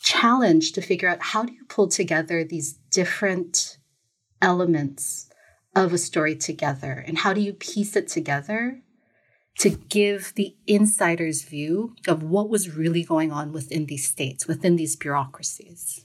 challenge 0.00 0.72
to 0.72 0.82
figure 0.82 1.08
out 1.08 1.18
how 1.20 1.44
do 1.44 1.52
you 1.52 1.64
pull 1.68 1.88
together 1.88 2.44
these 2.44 2.74
different 2.90 3.78
elements 4.40 5.28
of 5.74 5.92
a 5.92 5.98
story 5.98 6.34
together 6.36 7.04
and 7.06 7.18
how 7.18 7.32
do 7.32 7.40
you 7.40 7.52
piece 7.52 7.96
it 7.96 8.08
together 8.08 8.82
to 9.58 9.70
give 9.70 10.32
the 10.36 10.54
insider's 10.66 11.42
view 11.42 11.94
of 12.06 12.22
what 12.22 12.50
was 12.50 12.76
really 12.76 13.02
going 13.02 13.32
on 13.32 13.52
within 13.52 13.86
these 13.86 14.06
states, 14.06 14.46
within 14.46 14.76
these 14.76 14.96
bureaucracies. 14.96 16.04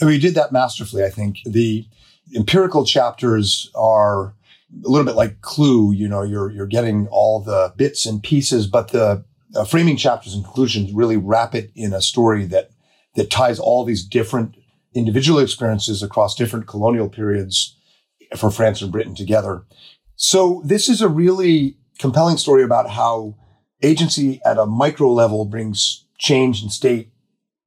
And 0.00 0.08
we 0.08 0.18
did 0.18 0.34
that 0.34 0.52
masterfully, 0.52 1.04
I 1.04 1.10
think. 1.10 1.38
The 1.44 1.86
empirical 2.34 2.84
chapters 2.84 3.70
are 3.74 4.34
a 4.84 4.88
little 4.88 5.06
bit 5.06 5.14
like 5.16 5.40
Clue, 5.40 5.92
you 5.92 6.08
know, 6.08 6.22
you're, 6.22 6.50
you're 6.50 6.66
getting 6.66 7.06
all 7.08 7.40
the 7.40 7.72
bits 7.76 8.04
and 8.04 8.22
pieces, 8.22 8.66
but 8.66 8.88
the 8.88 9.24
uh, 9.54 9.64
framing 9.64 9.96
chapters 9.96 10.34
and 10.34 10.44
conclusions 10.44 10.92
really 10.92 11.16
wrap 11.16 11.54
it 11.54 11.70
in 11.74 11.92
a 11.92 12.02
story 12.02 12.44
that, 12.46 12.70
that 13.16 13.30
ties 13.30 13.58
all 13.58 13.84
these 13.84 14.04
different 14.04 14.56
individual 14.94 15.38
experiences 15.38 16.02
across 16.02 16.34
different 16.34 16.66
colonial 16.66 17.08
periods 17.08 17.76
for 18.36 18.50
France 18.50 18.82
and 18.82 18.92
Britain 18.92 19.14
together. 19.14 19.64
So 20.16 20.62
this 20.64 20.88
is 20.88 21.00
a 21.00 21.08
really 21.08 21.78
compelling 21.98 22.36
story 22.36 22.62
about 22.62 22.90
how 22.90 23.36
agency 23.82 24.40
at 24.44 24.58
a 24.58 24.66
micro 24.66 25.10
level 25.10 25.44
brings 25.44 26.04
change 26.18 26.62
in 26.62 26.70
state, 26.70 27.10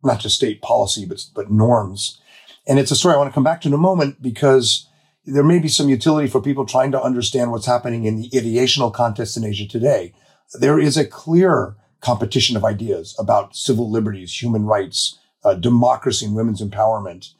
not 0.04 0.20
just 0.20 0.36
state 0.36 0.62
policy, 0.62 1.06
but, 1.06 1.26
but 1.34 1.52
norms. 1.52 2.20
And 2.68 2.80
it's 2.80 2.92
a 2.92 2.96
story 2.96 3.16
I 3.16 3.18
want 3.18 3.30
to 3.30 3.34
come 3.34 3.44
back 3.44 3.62
to 3.62 3.68
in 3.68 3.74
a 3.74 3.78
moment 3.78 4.22
because 4.22 4.88
there 5.26 5.44
may 5.44 5.60
be 5.60 5.68
some 5.68 5.90
utility 5.90 6.28
for 6.28 6.42
people 6.42 6.66
trying 6.66 6.92
to 6.92 7.02
understand 7.02 7.52
what's 7.52 7.66
happening 7.66 8.06
in 8.06 8.18
the 8.18 8.30
ideational 8.30 8.94
contest 8.94 9.38
in 9.38 9.44
Asia 9.44 9.68
today. 9.68 10.14
There 10.60 10.80
is 10.80 10.98
a 10.98 11.06
clear 11.06 11.76
competition 12.02 12.58
of 12.58 12.66
ideas 12.66 13.16
about 13.20 13.56
civil 13.56 13.90
liberties, 13.90 14.42
human 14.42 14.66
rights, 14.66 15.18
uh, 15.44 15.56
democracy 15.56 16.26
and 16.26 16.36
women's 16.36 16.62
empowerment. 16.62 17.34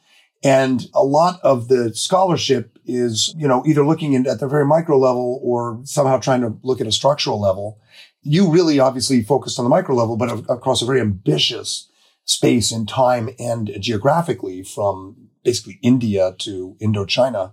And 0.44 0.86
a 0.92 1.04
lot 1.04 1.40
of 1.42 1.68
the 1.68 1.94
scholarship 1.94 2.78
is, 2.84 3.32
you 3.36 3.46
know, 3.46 3.62
either 3.64 3.86
looking 3.86 4.14
at 4.26 4.40
the 4.40 4.48
very 4.48 4.66
micro 4.66 4.98
level 4.98 5.40
or 5.42 5.80
somehow 5.84 6.18
trying 6.18 6.40
to 6.40 6.56
look 6.62 6.80
at 6.80 6.86
a 6.86 6.92
structural 6.92 7.40
level. 7.40 7.80
You 8.22 8.50
really 8.50 8.80
obviously 8.80 9.22
focused 9.22 9.58
on 9.58 9.64
the 9.64 9.68
micro 9.68 9.94
level, 9.94 10.16
but 10.16 10.30
across 10.50 10.82
a 10.82 10.86
very 10.86 11.00
ambitious 11.00 11.88
space 12.24 12.72
in 12.72 12.86
time 12.86 13.30
and 13.38 13.70
geographically 13.80 14.62
from 14.62 15.28
basically 15.44 15.78
India 15.82 16.34
to 16.38 16.76
Indochina. 16.80 17.52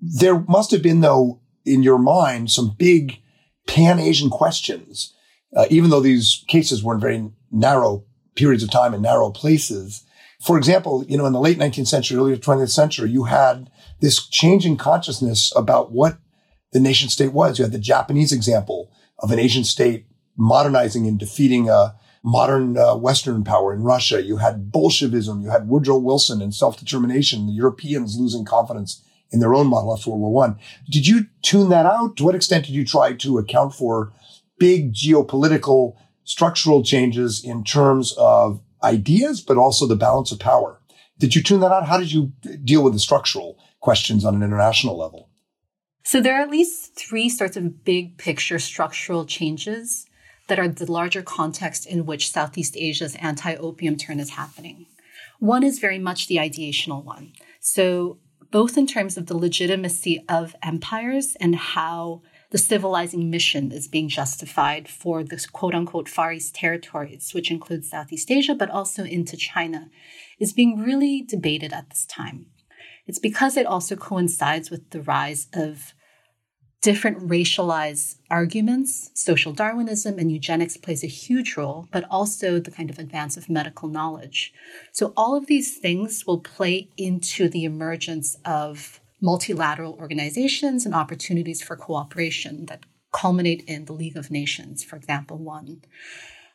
There 0.00 0.40
must 0.40 0.70
have 0.70 0.82
been, 0.82 1.00
though, 1.00 1.40
in 1.64 1.82
your 1.82 1.98
mind, 1.98 2.50
some 2.50 2.74
big 2.78 3.20
pan 3.66 3.98
Asian 3.98 4.30
questions, 4.30 5.14
uh, 5.54 5.66
even 5.70 5.90
though 5.90 6.00
these 6.00 6.44
cases 6.48 6.82
were 6.82 6.94
in 6.94 7.00
very 7.00 7.30
narrow 7.50 8.04
periods 8.38 8.62
of 8.62 8.70
time 8.70 8.94
in 8.94 9.02
narrow 9.02 9.30
places. 9.30 10.04
For 10.40 10.56
example, 10.56 11.04
you 11.08 11.18
know, 11.18 11.26
in 11.26 11.32
the 11.32 11.40
late 11.40 11.58
19th 11.58 11.88
century, 11.88 12.16
early 12.16 12.36
20th 12.36 12.70
century, 12.70 13.10
you 13.10 13.24
had 13.24 13.70
this 14.00 14.26
change 14.28 14.64
in 14.64 14.76
consciousness 14.76 15.52
about 15.56 15.90
what 15.90 16.18
the 16.72 16.80
nation 16.80 17.08
state 17.08 17.32
was. 17.32 17.58
You 17.58 17.64
had 17.64 17.72
the 17.72 17.78
Japanese 17.78 18.32
example 18.32 18.92
of 19.18 19.32
an 19.32 19.40
Asian 19.40 19.64
state 19.64 20.06
modernizing 20.36 21.06
and 21.08 21.18
defeating 21.18 21.68
a 21.68 21.96
modern 22.22 22.78
uh, 22.78 22.94
Western 22.94 23.42
power 23.42 23.72
in 23.72 23.82
Russia. 23.82 24.22
You 24.22 24.36
had 24.36 24.70
Bolshevism. 24.70 25.40
You 25.42 25.50
had 25.50 25.68
Woodrow 25.68 25.98
Wilson 25.98 26.40
and 26.40 26.54
self-determination. 26.54 27.46
The 27.46 27.52
Europeans 27.52 28.16
losing 28.16 28.44
confidence 28.44 29.02
in 29.30 29.40
their 29.40 29.54
own 29.54 29.66
model 29.66 29.92
after 29.92 30.10
World 30.10 30.20
War 30.20 30.32
One. 30.32 30.58
Did 30.88 31.06
you 31.06 31.26
tune 31.42 31.68
that 31.70 31.86
out? 31.86 32.16
To 32.16 32.24
what 32.24 32.36
extent 32.36 32.66
did 32.66 32.74
you 32.74 32.84
try 32.84 33.14
to 33.14 33.38
account 33.38 33.74
for 33.74 34.12
big 34.58 34.92
geopolitical 34.94 35.96
structural 36.28 36.82
changes 36.82 37.42
in 37.42 37.64
terms 37.64 38.14
of 38.18 38.60
ideas, 38.84 39.40
but 39.40 39.56
also 39.56 39.86
the 39.86 39.96
balance 39.96 40.30
of 40.30 40.38
power. 40.38 40.78
Did 41.18 41.34
you 41.34 41.42
tune 41.42 41.60
that 41.60 41.72
out? 41.72 41.88
How 41.88 41.98
did 41.98 42.12
you 42.12 42.32
deal 42.62 42.84
with 42.84 42.92
the 42.92 42.98
structural 42.98 43.58
questions 43.80 44.26
on 44.26 44.34
an 44.34 44.42
international 44.42 44.98
level? 44.98 45.30
So 46.04 46.20
there 46.20 46.38
are 46.38 46.42
at 46.42 46.50
least 46.50 46.94
three 46.96 47.30
sorts 47.30 47.56
of 47.56 47.82
big 47.82 48.18
picture 48.18 48.58
structural 48.58 49.24
changes 49.24 50.04
that 50.48 50.58
are 50.58 50.68
the 50.68 50.90
larger 50.90 51.22
context 51.22 51.86
in 51.86 52.04
which 52.04 52.30
Southeast 52.30 52.76
Asia's 52.76 53.16
anti-opium 53.16 53.96
turn 53.96 54.20
is 54.20 54.30
happening. 54.30 54.86
One 55.38 55.62
is 55.62 55.78
very 55.78 55.98
much 55.98 56.28
the 56.28 56.36
ideational 56.36 57.04
one. 57.04 57.32
So 57.60 58.18
both 58.50 58.76
in 58.76 58.86
terms 58.86 59.16
of 59.16 59.26
the 59.26 59.36
legitimacy 59.36 60.24
of 60.28 60.54
empires 60.62 61.36
and 61.40 61.56
how 61.56 62.22
the 62.50 62.58
civilizing 62.58 63.30
mission 63.30 63.72
is 63.72 63.88
being 63.88 64.08
justified 64.08 64.88
for 64.88 65.22
the 65.22 65.44
quote 65.52 65.74
unquote 65.74 66.08
Far 66.08 66.32
East 66.32 66.54
territories, 66.54 67.32
which 67.34 67.50
includes 67.50 67.90
Southeast 67.90 68.30
Asia, 68.30 68.54
but 68.54 68.70
also 68.70 69.04
into 69.04 69.36
China, 69.36 69.90
is 70.38 70.52
being 70.52 70.78
really 70.78 71.22
debated 71.22 71.72
at 71.72 71.90
this 71.90 72.06
time. 72.06 72.46
It's 73.06 73.18
because 73.18 73.56
it 73.56 73.66
also 73.66 73.96
coincides 73.96 74.70
with 74.70 74.90
the 74.90 75.02
rise 75.02 75.48
of 75.52 75.94
different 76.80 77.28
racialized 77.28 78.16
arguments. 78.30 79.10
Social 79.14 79.52
Darwinism 79.52 80.18
and 80.18 80.30
eugenics 80.30 80.76
plays 80.76 81.02
a 81.02 81.08
huge 81.08 81.56
role, 81.56 81.88
but 81.90 82.04
also 82.10 82.60
the 82.60 82.70
kind 82.70 82.88
of 82.88 82.98
advance 82.98 83.36
of 83.36 83.50
medical 83.50 83.88
knowledge. 83.88 84.52
So 84.92 85.12
all 85.16 85.36
of 85.36 85.46
these 85.46 85.76
things 85.76 86.26
will 86.26 86.40
play 86.40 86.88
into 86.96 87.48
the 87.48 87.64
emergence 87.64 88.36
of 88.44 89.00
multilateral 89.20 89.94
organizations 89.94 90.86
and 90.86 90.94
opportunities 90.94 91.62
for 91.62 91.76
cooperation 91.76 92.66
that 92.66 92.84
culminate 93.12 93.64
in 93.66 93.86
the 93.86 93.92
League 93.92 94.16
of 94.16 94.30
Nations, 94.30 94.84
for 94.84 94.96
example, 94.96 95.38
one. 95.38 95.82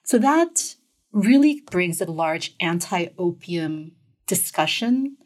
So 0.04 0.18
that 0.20 0.76
really 1.12 1.62
brings 1.72 2.02
a 2.02 2.06
large 2.06 2.56
anti 2.60 3.08
opium 3.18 3.94
discussion 4.28 5.18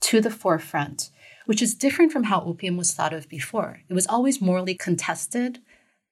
to 0.00 0.20
the 0.20 0.30
forefront, 0.30 1.10
which 1.46 1.62
is 1.62 1.74
different 1.74 2.12
from 2.12 2.24
how 2.24 2.40
opium 2.42 2.76
was 2.76 2.92
thought 2.92 3.12
of 3.12 3.28
before. 3.28 3.82
It 3.88 3.94
was 3.94 4.06
always 4.06 4.40
morally 4.40 4.74
contested, 4.74 5.60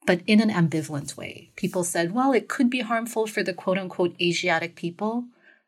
but 0.07 0.21
in 0.27 0.41
an 0.41 0.51
ambivalent 0.51 1.17
way. 1.17 1.53
People 1.57 1.85
said, 1.85 2.13
well, 2.13 2.33
it 2.33 2.49
could 2.49 2.71
be 2.71 2.81
harmful 2.81 3.27
for 3.27 3.43
the 3.43 3.55
quote 3.55 3.79
unquote 3.79 4.15
Asiatic 4.21 4.77
people, 4.77 5.25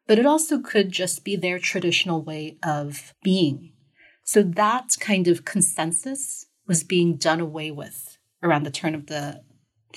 but 0.06 0.18
it 0.18 0.26
also 0.26 0.58
could 0.58 0.90
just 0.92 1.24
be 1.24 1.36
their 1.36 1.58
traditional 1.58 2.22
way 2.22 2.58
of 2.62 3.14
being 3.22 3.72
so 4.30 4.44
that 4.44 4.96
kind 5.00 5.26
of 5.26 5.44
consensus 5.44 6.46
was 6.68 6.84
being 6.84 7.16
done 7.16 7.40
away 7.40 7.72
with 7.72 8.16
around 8.44 8.62
the 8.62 8.70
turn 8.70 8.94
of 8.94 9.08
the 9.08 9.42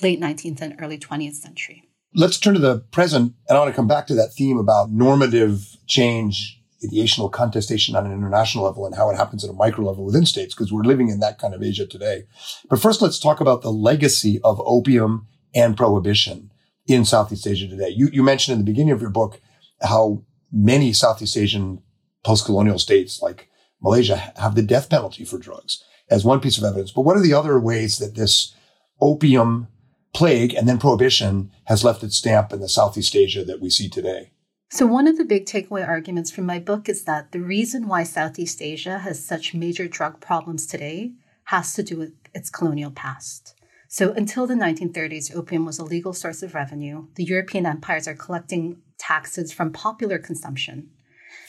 late 0.02 0.20
19th 0.20 0.60
and 0.60 0.74
early 0.80 0.98
20th 0.98 1.34
century. 1.34 1.84
Let's 2.16 2.40
turn 2.40 2.54
to 2.54 2.60
the 2.60 2.80
present. 2.90 3.34
And 3.48 3.56
I 3.56 3.60
want 3.60 3.72
to 3.72 3.76
come 3.76 3.86
back 3.86 4.08
to 4.08 4.14
that 4.16 4.34
theme 4.34 4.58
about 4.58 4.90
normative 4.90 5.76
change, 5.86 6.60
ideational 6.84 7.30
contestation 7.30 7.94
on 7.94 8.06
an 8.06 8.12
international 8.12 8.64
level 8.64 8.84
and 8.86 8.96
how 8.96 9.08
it 9.08 9.16
happens 9.16 9.44
at 9.44 9.50
a 9.50 9.52
micro 9.52 9.84
level 9.84 10.04
within 10.04 10.26
states, 10.26 10.52
because 10.52 10.72
we're 10.72 10.82
living 10.82 11.10
in 11.10 11.20
that 11.20 11.38
kind 11.38 11.54
of 11.54 11.62
Asia 11.62 11.86
today. 11.86 12.24
But 12.68 12.80
first, 12.80 13.00
let's 13.00 13.20
talk 13.20 13.40
about 13.40 13.62
the 13.62 13.70
legacy 13.70 14.40
of 14.42 14.60
opium 14.66 15.28
and 15.54 15.76
prohibition 15.76 16.50
in 16.88 17.04
Southeast 17.04 17.46
Asia 17.46 17.68
today. 17.68 17.90
You, 17.90 18.08
you 18.12 18.24
mentioned 18.24 18.54
in 18.54 18.64
the 18.64 18.72
beginning 18.72 18.94
of 18.94 19.00
your 19.00 19.10
book 19.10 19.40
how 19.80 20.24
many 20.50 20.92
Southeast 20.92 21.36
Asian 21.36 21.82
post-colonial 22.24 22.80
states 22.80 23.22
like 23.22 23.48
Malaysia 23.84 24.32
have 24.36 24.54
the 24.54 24.62
death 24.62 24.88
penalty 24.88 25.24
for 25.24 25.38
drugs 25.38 25.84
as 26.10 26.24
one 26.24 26.40
piece 26.40 26.56
of 26.56 26.64
evidence. 26.64 26.90
But 26.90 27.02
what 27.02 27.16
are 27.16 27.22
the 27.22 27.34
other 27.34 27.60
ways 27.60 27.98
that 27.98 28.14
this 28.14 28.56
opium 29.00 29.68
plague 30.14 30.54
and 30.54 30.66
then 30.66 30.78
prohibition 30.78 31.52
has 31.64 31.84
left 31.84 32.02
its 32.02 32.16
stamp 32.16 32.52
in 32.52 32.60
the 32.60 32.68
Southeast 32.68 33.14
Asia 33.14 33.44
that 33.44 33.60
we 33.60 33.68
see 33.68 33.90
today? 33.90 34.30
So, 34.70 34.86
one 34.86 35.06
of 35.06 35.18
the 35.18 35.24
big 35.24 35.44
takeaway 35.44 35.86
arguments 35.86 36.30
from 36.30 36.46
my 36.46 36.58
book 36.58 36.88
is 36.88 37.04
that 37.04 37.32
the 37.32 37.40
reason 37.40 37.86
why 37.86 38.02
Southeast 38.02 38.62
Asia 38.62 38.98
has 38.98 39.24
such 39.24 39.54
major 39.54 39.86
drug 39.86 40.20
problems 40.20 40.66
today 40.66 41.12
has 41.44 41.74
to 41.74 41.82
do 41.82 41.98
with 41.98 42.14
its 42.32 42.50
colonial 42.50 42.90
past. 42.90 43.54
So, 43.88 44.12
until 44.14 44.46
the 44.46 44.54
1930s, 44.54 45.36
opium 45.36 45.66
was 45.66 45.78
a 45.78 45.84
legal 45.84 46.14
source 46.14 46.42
of 46.42 46.54
revenue. 46.54 47.06
The 47.16 47.24
European 47.24 47.66
empires 47.66 48.08
are 48.08 48.16
collecting 48.16 48.80
taxes 48.98 49.52
from 49.52 49.72
popular 49.72 50.18
consumption. 50.18 50.90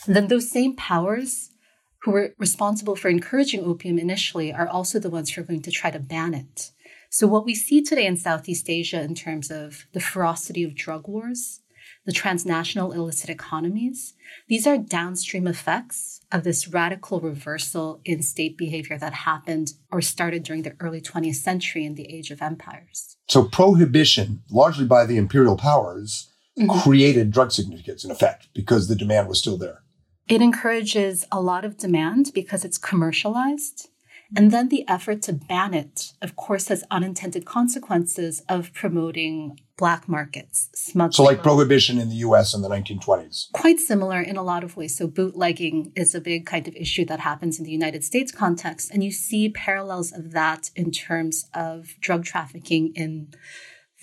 And 0.05 0.15
then 0.15 0.27
those 0.27 0.51
same 0.51 0.75
powers 0.75 1.49
who 2.05 2.11
were 2.11 2.35
responsible 2.37 2.95
for 2.95 3.09
encouraging 3.09 3.65
opium 3.65 3.97
initially 3.97 4.53
are 4.53 4.67
also 4.67 4.99
the 4.99 5.09
ones 5.09 5.31
who 5.31 5.41
are 5.41 5.43
going 5.43 5.63
to 5.63 5.71
try 5.71 5.89
to 5.89 5.99
ban 5.99 6.35
it. 6.35 6.69
So, 7.09 7.25
what 7.25 7.45
we 7.45 7.55
see 7.55 7.81
today 7.81 8.05
in 8.05 8.15
Southeast 8.15 8.69
Asia 8.69 9.01
in 9.01 9.15
terms 9.15 9.49
of 9.49 9.87
the 9.91 9.99
ferocity 9.99 10.63
of 10.63 10.75
drug 10.75 11.07
wars, 11.07 11.61
the 12.05 12.11
transnational 12.11 12.91
illicit 12.91 13.31
economies, 13.31 14.13
these 14.47 14.67
are 14.67 14.77
downstream 14.77 15.47
effects 15.47 16.21
of 16.31 16.43
this 16.43 16.67
radical 16.67 17.19
reversal 17.21 18.01
in 18.05 18.21
state 18.21 18.55
behavior 18.55 18.99
that 18.99 19.13
happened 19.13 19.69
or 19.91 19.99
started 19.99 20.43
during 20.43 20.61
the 20.61 20.75
early 20.79 21.01
20th 21.01 21.35
century 21.35 21.85
in 21.85 21.95
the 21.95 22.13
age 22.13 22.29
of 22.29 22.39
empires. 22.39 23.17
So 23.29 23.45
prohibition, 23.45 24.43
largely 24.51 24.85
by 24.85 25.07
the 25.07 25.17
imperial 25.17 25.57
powers, 25.57 26.31
mm-hmm. 26.59 26.79
created 26.81 27.31
drug 27.31 27.51
syndicates 27.51 28.03
in 28.05 28.11
effect 28.11 28.49
because 28.53 28.87
the 28.87 28.95
demand 28.95 29.27
was 29.27 29.39
still 29.39 29.57
there. 29.57 29.81
It 30.27 30.41
encourages 30.41 31.25
a 31.31 31.41
lot 31.41 31.65
of 31.65 31.77
demand 31.77 32.31
because 32.33 32.65
it's 32.65 32.77
commercialized 32.77 33.89
and 34.35 34.51
then 34.51 34.69
the 34.69 34.87
effort 34.87 35.21
to 35.23 35.33
ban 35.33 35.73
it, 35.73 36.13
of 36.21 36.35
course, 36.35 36.69
has 36.69 36.83
unintended 36.89 37.45
consequences 37.45 38.41
of 38.49 38.73
promoting 38.73 39.59
black 39.77 40.07
markets, 40.09 40.69
smuggling. 40.73 41.11
So, 41.11 41.23
like 41.23 41.43
prohibition 41.43 41.99
in 41.99 42.09
the 42.09 42.15
US 42.15 42.53
in 42.53 42.61
the 42.61 42.69
1920s. 42.69 43.51
Quite 43.51 43.79
similar 43.79 44.21
in 44.21 44.37
a 44.37 44.43
lot 44.43 44.63
of 44.63 44.77
ways. 44.77 44.97
So, 44.97 45.07
bootlegging 45.07 45.91
is 45.95 46.15
a 46.15 46.21
big 46.21 46.45
kind 46.45 46.67
of 46.67 46.75
issue 46.75 47.05
that 47.05 47.19
happens 47.19 47.59
in 47.59 47.65
the 47.65 47.71
United 47.71 48.03
States 48.03 48.31
context. 48.31 48.91
And 48.91 49.03
you 49.03 49.11
see 49.11 49.49
parallels 49.49 50.11
of 50.11 50.31
that 50.31 50.69
in 50.75 50.91
terms 50.91 51.45
of 51.53 51.95
drug 51.99 52.25
trafficking 52.25 52.93
in 52.95 53.33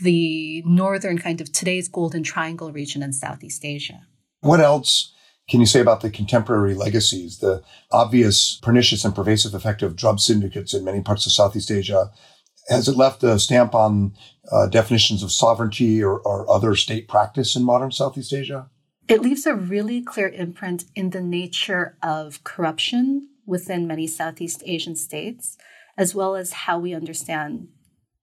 the 0.00 0.62
northern 0.64 1.18
kind 1.18 1.40
of 1.40 1.52
today's 1.52 1.88
Golden 1.88 2.22
Triangle 2.22 2.72
region 2.72 3.02
in 3.02 3.12
Southeast 3.12 3.64
Asia. 3.64 4.06
What 4.40 4.60
else 4.60 5.12
can 5.52 5.60
you 5.60 5.66
say 5.66 5.80
about 5.80 6.00
the 6.00 6.08
contemporary 6.08 6.72
legacies, 6.72 7.40
the 7.40 7.62
obvious 7.90 8.58
pernicious 8.62 9.04
and 9.04 9.14
pervasive 9.14 9.52
effect 9.52 9.82
of 9.82 9.94
drug 9.94 10.18
syndicates 10.18 10.72
in 10.72 10.82
many 10.82 11.02
parts 11.02 11.26
of 11.26 11.32
Southeast 11.32 11.70
Asia? 11.70 12.10
Has 12.70 12.88
it 12.88 12.96
left 12.96 13.22
a 13.22 13.38
stamp 13.38 13.74
on 13.74 14.14
uh, 14.50 14.66
definitions 14.68 15.22
of 15.22 15.30
sovereignty 15.30 16.02
or, 16.02 16.20
or 16.20 16.50
other 16.50 16.74
state 16.74 17.06
practice 17.06 17.54
in 17.54 17.64
modern 17.64 17.92
Southeast 17.92 18.32
Asia? 18.32 18.70
It 19.08 19.20
leaves 19.20 19.44
a 19.44 19.54
really 19.54 20.00
clear 20.00 20.28
imprint 20.28 20.84
in 20.96 21.10
the 21.10 21.20
nature 21.20 21.98
of 22.02 22.42
corruption 22.44 23.28
within 23.44 23.86
many 23.86 24.06
Southeast 24.06 24.62
Asian 24.64 24.96
states, 24.96 25.58
as 25.98 26.14
well 26.14 26.34
as 26.34 26.52
how 26.64 26.78
we 26.78 26.94
understand 26.94 27.68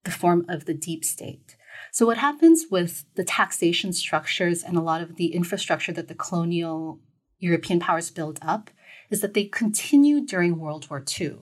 the 0.04 0.10
form 0.10 0.48
of 0.50 0.66
the 0.66 0.74
deep 0.74 1.06
state. 1.06 1.56
So, 1.92 2.08
what 2.08 2.18
happens 2.18 2.66
with 2.72 3.06
the 3.14 3.24
taxation 3.24 3.94
structures 3.94 4.64
and 4.64 4.76
a 4.76 4.82
lot 4.82 5.02
of 5.02 5.18
the 5.18 5.36
infrastructure 5.36 5.92
that 5.92 6.08
the 6.08 6.16
colonial 6.16 7.00
European 7.40 7.80
powers 7.80 8.10
build 8.12 8.40
up 8.42 8.70
is 9.10 9.22
that 9.22 9.34
they 9.34 9.46
continue 9.46 10.26
during 10.26 10.60
World 10.60 10.90
War 10.90 11.04
II. 11.20 11.40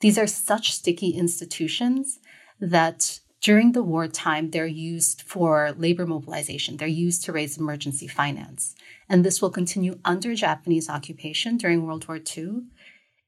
These 0.00 0.18
are 0.18 0.26
such 0.26 0.72
sticky 0.72 1.10
institutions 1.10 2.20
that 2.60 3.20
during 3.40 3.72
the 3.72 3.84
wartime, 3.84 4.50
they're 4.50 4.66
used 4.66 5.22
for 5.22 5.72
labor 5.76 6.06
mobilization. 6.06 6.76
They're 6.76 6.88
used 6.88 7.24
to 7.24 7.32
raise 7.32 7.56
emergency 7.56 8.08
finance. 8.08 8.74
And 9.08 9.24
this 9.24 9.40
will 9.40 9.50
continue 9.50 10.00
under 10.04 10.34
Japanese 10.34 10.88
occupation 10.88 11.56
during 11.56 11.86
World 11.86 12.08
War 12.08 12.18
II. 12.18 12.62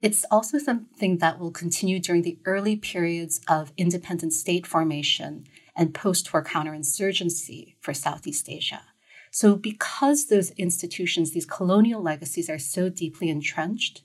It's 0.02 0.24
also 0.30 0.58
something 0.58 1.18
that 1.18 1.38
will 1.38 1.52
continue 1.52 2.00
during 2.00 2.22
the 2.22 2.38
early 2.44 2.76
periods 2.76 3.40
of 3.48 3.72
independent 3.76 4.32
state 4.32 4.66
formation 4.66 5.46
and 5.76 5.94
post 5.94 6.32
war 6.32 6.42
counterinsurgency 6.42 7.76
for 7.80 7.94
Southeast 7.94 8.48
Asia. 8.48 8.82
So, 9.30 9.54
because 9.54 10.26
those 10.26 10.50
institutions, 10.52 11.30
these 11.30 11.46
colonial 11.46 12.02
legacies, 12.02 12.50
are 12.50 12.58
so 12.58 12.88
deeply 12.88 13.30
entrenched, 13.30 14.02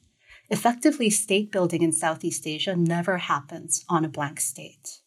effectively 0.49 1.09
state 1.09 1.51
building 1.51 1.81
in 1.81 1.91
Southeast 1.91 2.45
Asia 2.45 2.75
never 2.75 3.17
happens 3.17 3.83
on 3.89 4.05
a 4.05 4.09
blank 4.09 4.39
state. 4.39 4.99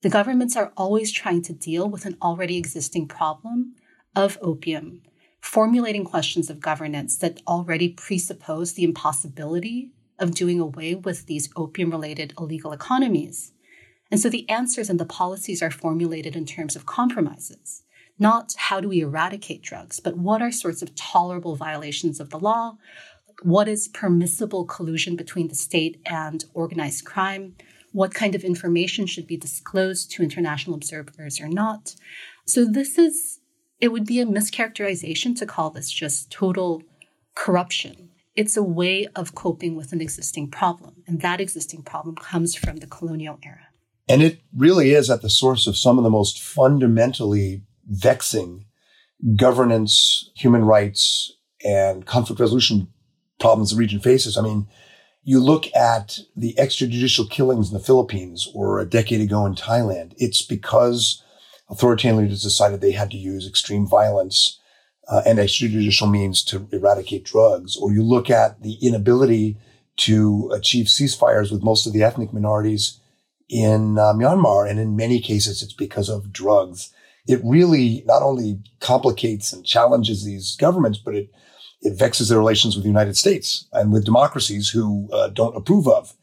The 0.00 0.08
governments 0.08 0.56
are 0.56 0.72
always 0.76 1.12
trying 1.12 1.42
to 1.42 1.52
deal 1.52 1.88
with 1.88 2.06
an 2.06 2.16
already 2.22 2.56
existing 2.56 3.06
problem 3.08 3.74
of 4.16 4.38
opium, 4.40 5.02
formulating 5.40 6.04
questions 6.04 6.48
of 6.48 6.60
governance 6.60 7.18
that 7.18 7.42
already 7.46 7.90
presuppose 7.90 8.72
the 8.72 8.84
impossibility 8.84 9.92
of 10.18 10.34
doing 10.34 10.58
away 10.58 10.94
with 10.94 11.26
these 11.26 11.50
opium 11.56 11.90
related 11.90 12.32
illegal 12.38 12.72
economies. 12.72 13.52
And 14.10 14.20
so 14.20 14.28
the 14.30 14.48
answers 14.48 14.88
and 14.88 15.00
the 15.00 15.04
policies 15.04 15.62
are 15.62 15.70
formulated 15.70 16.36
in 16.36 16.46
terms 16.46 16.76
of 16.76 16.86
compromises 16.86 17.82
not 18.18 18.54
how 18.56 18.80
do 18.80 18.88
we 18.88 19.00
eradicate 19.00 19.62
drugs, 19.62 20.00
but 20.00 20.16
what 20.16 20.42
are 20.42 20.52
sorts 20.52 20.82
of 20.82 20.94
tolerable 20.94 21.56
violations 21.56 22.20
of 22.20 22.30
the 22.30 22.38
law? 22.38 22.76
What 23.42 23.68
is 23.68 23.88
permissible 23.88 24.64
collusion 24.64 25.16
between 25.16 25.48
the 25.48 25.54
state 25.54 26.00
and 26.06 26.44
organized 26.54 27.04
crime? 27.04 27.56
What 27.92 28.14
kind 28.14 28.34
of 28.34 28.44
information 28.44 29.06
should 29.06 29.26
be 29.26 29.36
disclosed 29.36 30.10
to 30.12 30.22
international 30.22 30.76
observers 30.76 31.40
or 31.40 31.48
not? 31.48 31.96
So, 32.46 32.64
this 32.64 32.98
is, 32.98 33.40
it 33.80 33.88
would 33.88 34.06
be 34.06 34.20
a 34.20 34.26
mischaracterization 34.26 35.36
to 35.38 35.46
call 35.46 35.70
this 35.70 35.90
just 35.90 36.30
total 36.30 36.82
corruption. 37.34 38.10
It's 38.36 38.56
a 38.56 38.62
way 38.62 39.06
of 39.14 39.34
coping 39.34 39.76
with 39.76 39.92
an 39.92 40.00
existing 40.00 40.50
problem. 40.50 41.02
And 41.06 41.20
that 41.20 41.40
existing 41.40 41.82
problem 41.82 42.16
comes 42.16 42.56
from 42.56 42.78
the 42.78 42.86
colonial 42.86 43.38
era. 43.44 43.68
And 44.08 44.22
it 44.22 44.40
really 44.56 44.92
is 44.92 45.08
at 45.08 45.22
the 45.22 45.30
source 45.30 45.66
of 45.66 45.76
some 45.76 45.98
of 45.98 46.04
the 46.04 46.10
most 46.10 46.42
fundamentally 46.42 47.62
vexing 47.88 48.66
governance, 49.36 50.30
human 50.34 50.64
rights, 50.64 51.32
and 51.64 52.06
conflict 52.06 52.40
resolution 52.40 52.88
problems 53.40 53.70
the 53.70 53.76
region 53.76 54.00
faces. 54.00 54.36
I 54.36 54.42
mean, 54.42 54.68
you 55.22 55.40
look 55.40 55.74
at 55.74 56.18
the 56.36 56.54
extrajudicial 56.58 57.30
killings 57.30 57.68
in 57.68 57.74
the 57.74 57.84
Philippines 57.84 58.50
or 58.54 58.78
a 58.78 58.84
decade 58.84 59.22
ago 59.22 59.46
in 59.46 59.54
Thailand, 59.54 60.12
it's 60.18 60.42
because 60.42 61.22
authoritarian 61.70 62.22
leaders 62.22 62.42
decided 62.42 62.80
they 62.80 62.92
had 62.92 63.10
to 63.10 63.16
use 63.16 63.48
extreme 63.48 63.86
violence 63.86 64.60
uh, 65.08 65.22
and 65.24 65.38
extrajudicial 65.38 66.10
means 66.10 66.44
to 66.44 66.68
eradicate 66.72 67.24
drugs. 67.24 67.76
Or 67.76 67.92
you 67.92 68.02
look 68.02 68.28
at 68.30 68.62
the 68.62 68.74
inability 68.82 69.56
to 69.96 70.50
achieve 70.54 70.86
ceasefires 70.86 71.50
with 71.50 71.62
most 71.62 71.86
of 71.86 71.92
the 71.92 72.02
ethnic 72.02 72.32
minorities 72.32 73.00
in 73.48 73.98
uh, 73.98 74.12
Myanmar. 74.12 74.68
And 74.68 74.78
in 74.78 74.96
many 74.96 75.20
cases, 75.20 75.62
it's 75.62 75.72
because 75.72 76.08
of 76.08 76.32
drugs 76.32 76.92
it 77.26 77.40
really 77.42 78.02
not 78.06 78.22
only 78.22 78.60
complicates 78.80 79.52
and 79.52 79.64
challenges 79.64 80.24
these 80.24 80.56
governments, 80.56 80.98
but 80.98 81.14
it, 81.14 81.30
it 81.82 81.98
vexes 81.98 82.28
their 82.28 82.38
relations 82.38 82.76
with 82.76 82.84
the 82.84 82.90
United 82.90 83.16
States 83.16 83.66
and 83.72 83.92
with 83.92 84.04
democracies 84.04 84.70
who 84.70 85.08
uh, 85.12 85.28
don't 85.28 85.56
approve 85.56 85.88
of 85.88 86.14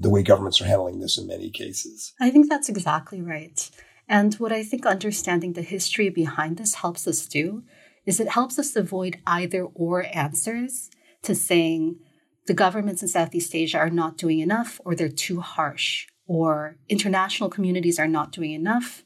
the 0.00 0.10
way 0.10 0.22
governments 0.22 0.60
are 0.60 0.66
handling 0.66 1.00
this 1.00 1.18
in 1.18 1.26
many 1.26 1.50
cases. 1.50 2.12
I 2.20 2.30
think 2.30 2.48
that's 2.48 2.68
exactly 2.68 3.20
right. 3.20 3.68
And 4.08 4.34
what 4.34 4.52
I 4.52 4.62
think 4.62 4.86
understanding 4.86 5.52
the 5.52 5.62
history 5.62 6.08
behind 6.08 6.56
this 6.56 6.76
helps 6.76 7.06
us 7.06 7.26
do 7.26 7.62
is 8.06 8.20
it 8.20 8.30
helps 8.30 8.58
us 8.58 8.74
avoid 8.74 9.18
either 9.26 9.64
or 9.74 10.06
answers 10.14 10.90
to 11.22 11.34
saying 11.34 11.98
the 12.46 12.54
governments 12.54 13.02
in 13.02 13.08
Southeast 13.08 13.54
Asia 13.54 13.78
are 13.78 13.90
not 13.90 14.16
doing 14.16 14.38
enough 14.38 14.80
or 14.84 14.94
they're 14.94 15.08
too 15.08 15.40
harsh 15.40 16.06
or 16.26 16.76
international 16.88 17.50
communities 17.50 17.98
are 17.98 18.08
not 18.08 18.32
doing 18.32 18.52
enough 18.52 19.04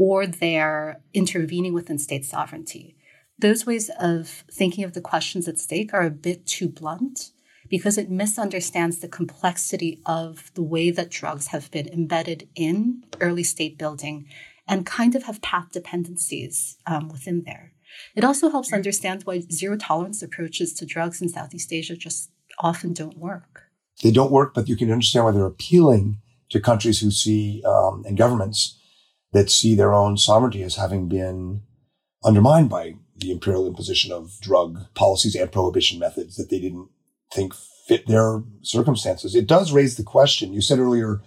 or 0.00 0.26
they're 0.26 0.98
intervening 1.12 1.74
within 1.74 1.98
state 1.98 2.24
sovereignty. 2.24 2.96
Those 3.38 3.66
ways 3.66 3.90
of 4.00 4.44
thinking 4.50 4.82
of 4.82 4.94
the 4.94 5.02
questions 5.02 5.46
at 5.46 5.58
stake 5.58 5.92
are 5.92 6.06
a 6.06 6.10
bit 6.10 6.46
too 6.46 6.70
blunt 6.70 7.32
because 7.68 7.98
it 7.98 8.08
misunderstands 8.08 9.00
the 9.00 9.08
complexity 9.08 10.00
of 10.06 10.52
the 10.54 10.62
way 10.62 10.90
that 10.90 11.10
drugs 11.10 11.48
have 11.48 11.70
been 11.70 11.86
embedded 11.88 12.48
in 12.54 13.04
early 13.20 13.42
state 13.42 13.76
building 13.76 14.26
and 14.66 14.86
kind 14.86 15.14
of 15.14 15.24
have 15.24 15.42
path 15.42 15.70
dependencies 15.70 16.78
um, 16.86 17.08
within 17.08 17.42
there. 17.44 17.74
It 18.16 18.24
also 18.24 18.48
helps 18.48 18.72
understand 18.72 19.24
why 19.24 19.40
zero 19.52 19.76
tolerance 19.76 20.22
approaches 20.22 20.72
to 20.74 20.86
drugs 20.86 21.20
in 21.20 21.28
Southeast 21.28 21.74
Asia 21.74 21.94
just 21.94 22.30
often 22.58 22.94
don't 22.94 23.18
work. 23.18 23.64
They 24.02 24.12
don't 24.12 24.32
work, 24.32 24.54
but 24.54 24.66
you 24.66 24.76
can 24.76 24.90
understand 24.90 25.26
why 25.26 25.32
they're 25.32 25.44
appealing 25.44 26.22
to 26.48 26.58
countries 26.58 27.00
who 27.00 27.10
see 27.10 27.62
um, 27.66 28.02
and 28.06 28.16
governments 28.16 28.78
that 29.32 29.50
see 29.50 29.74
their 29.74 29.94
own 29.94 30.16
sovereignty 30.16 30.62
as 30.62 30.76
having 30.76 31.08
been 31.08 31.62
undermined 32.24 32.68
by 32.68 32.94
the 33.16 33.30
imperial 33.30 33.66
imposition 33.66 34.12
of 34.12 34.40
drug 34.40 34.78
policies 34.94 35.34
and 35.34 35.52
prohibition 35.52 35.98
methods 35.98 36.36
that 36.36 36.50
they 36.50 36.58
didn't 36.58 36.88
think 37.32 37.54
fit 37.86 38.06
their 38.06 38.42
circumstances. 38.62 39.34
It 39.34 39.46
does 39.46 39.72
raise 39.72 39.96
the 39.96 40.02
question. 40.02 40.52
You 40.52 40.60
said 40.60 40.78
earlier, 40.78 41.20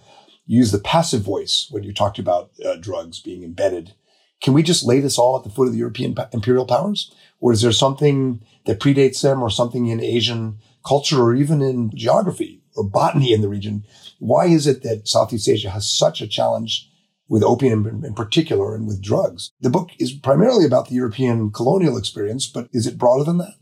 you 0.46 0.58
use 0.58 0.72
the 0.72 0.78
passive 0.78 1.22
voice 1.22 1.68
when 1.70 1.82
you 1.82 1.92
talked 1.92 2.18
about 2.18 2.50
uh, 2.64 2.76
drugs 2.76 3.20
being 3.20 3.42
embedded. 3.42 3.94
Can 4.42 4.52
we 4.52 4.62
just 4.62 4.84
lay 4.84 5.00
this 5.00 5.18
all 5.18 5.36
at 5.36 5.44
the 5.44 5.50
foot 5.50 5.66
of 5.66 5.72
the 5.72 5.78
European 5.78 6.14
imperial 6.32 6.66
powers? 6.66 7.14
Or 7.40 7.52
is 7.52 7.62
there 7.62 7.72
something 7.72 8.44
that 8.66 8.80
predates 8.80 9.22
them 9.22 9.42
or 9.42 9.50
something 9.50 9.86
in 9.86 10.02
Asian 10.02 10.58
culture 10.86 11.22
or 11.22 11.34
even 11.34 11.62
in 11.62 11.90
geography 11.94 12.62
or 12.76 12.84
botany 12.84 13.32
in 13.32 13.40
the 13.40 13.48
region? 13.48 13.84
Why 14.18 14.46
is 14.46 14.66
it 14.66 14.82
that 14.82 15.08
Southeast 15.08 15.48
Asia 15.48 15.70
has 15.70 15.90
such 15.90 16.20
a 16.20 16.26
challenge 16.26 16.90
with 17.34 17.42
opium 17.42 18.04
in 18.04 18.14
particular 18.14 18.76
and 18.76 18.86
with 18.86 19.02
drugs. 19.02 19.50
The 19.60 19.68
book 19.68 19.90
is 19.98 20.12
primarily 20.12 20.64
about 20.64 20.88
the 20.88 20.94
European 20.94 21.50
colonial 21.50 21.96
experience, 21.96 22.46
but 22.46 22.68
is 22.72 22.86
it 22.86 22.96
broader 22.96 23.24
than 23.24 23.38
that? 23.38 23.54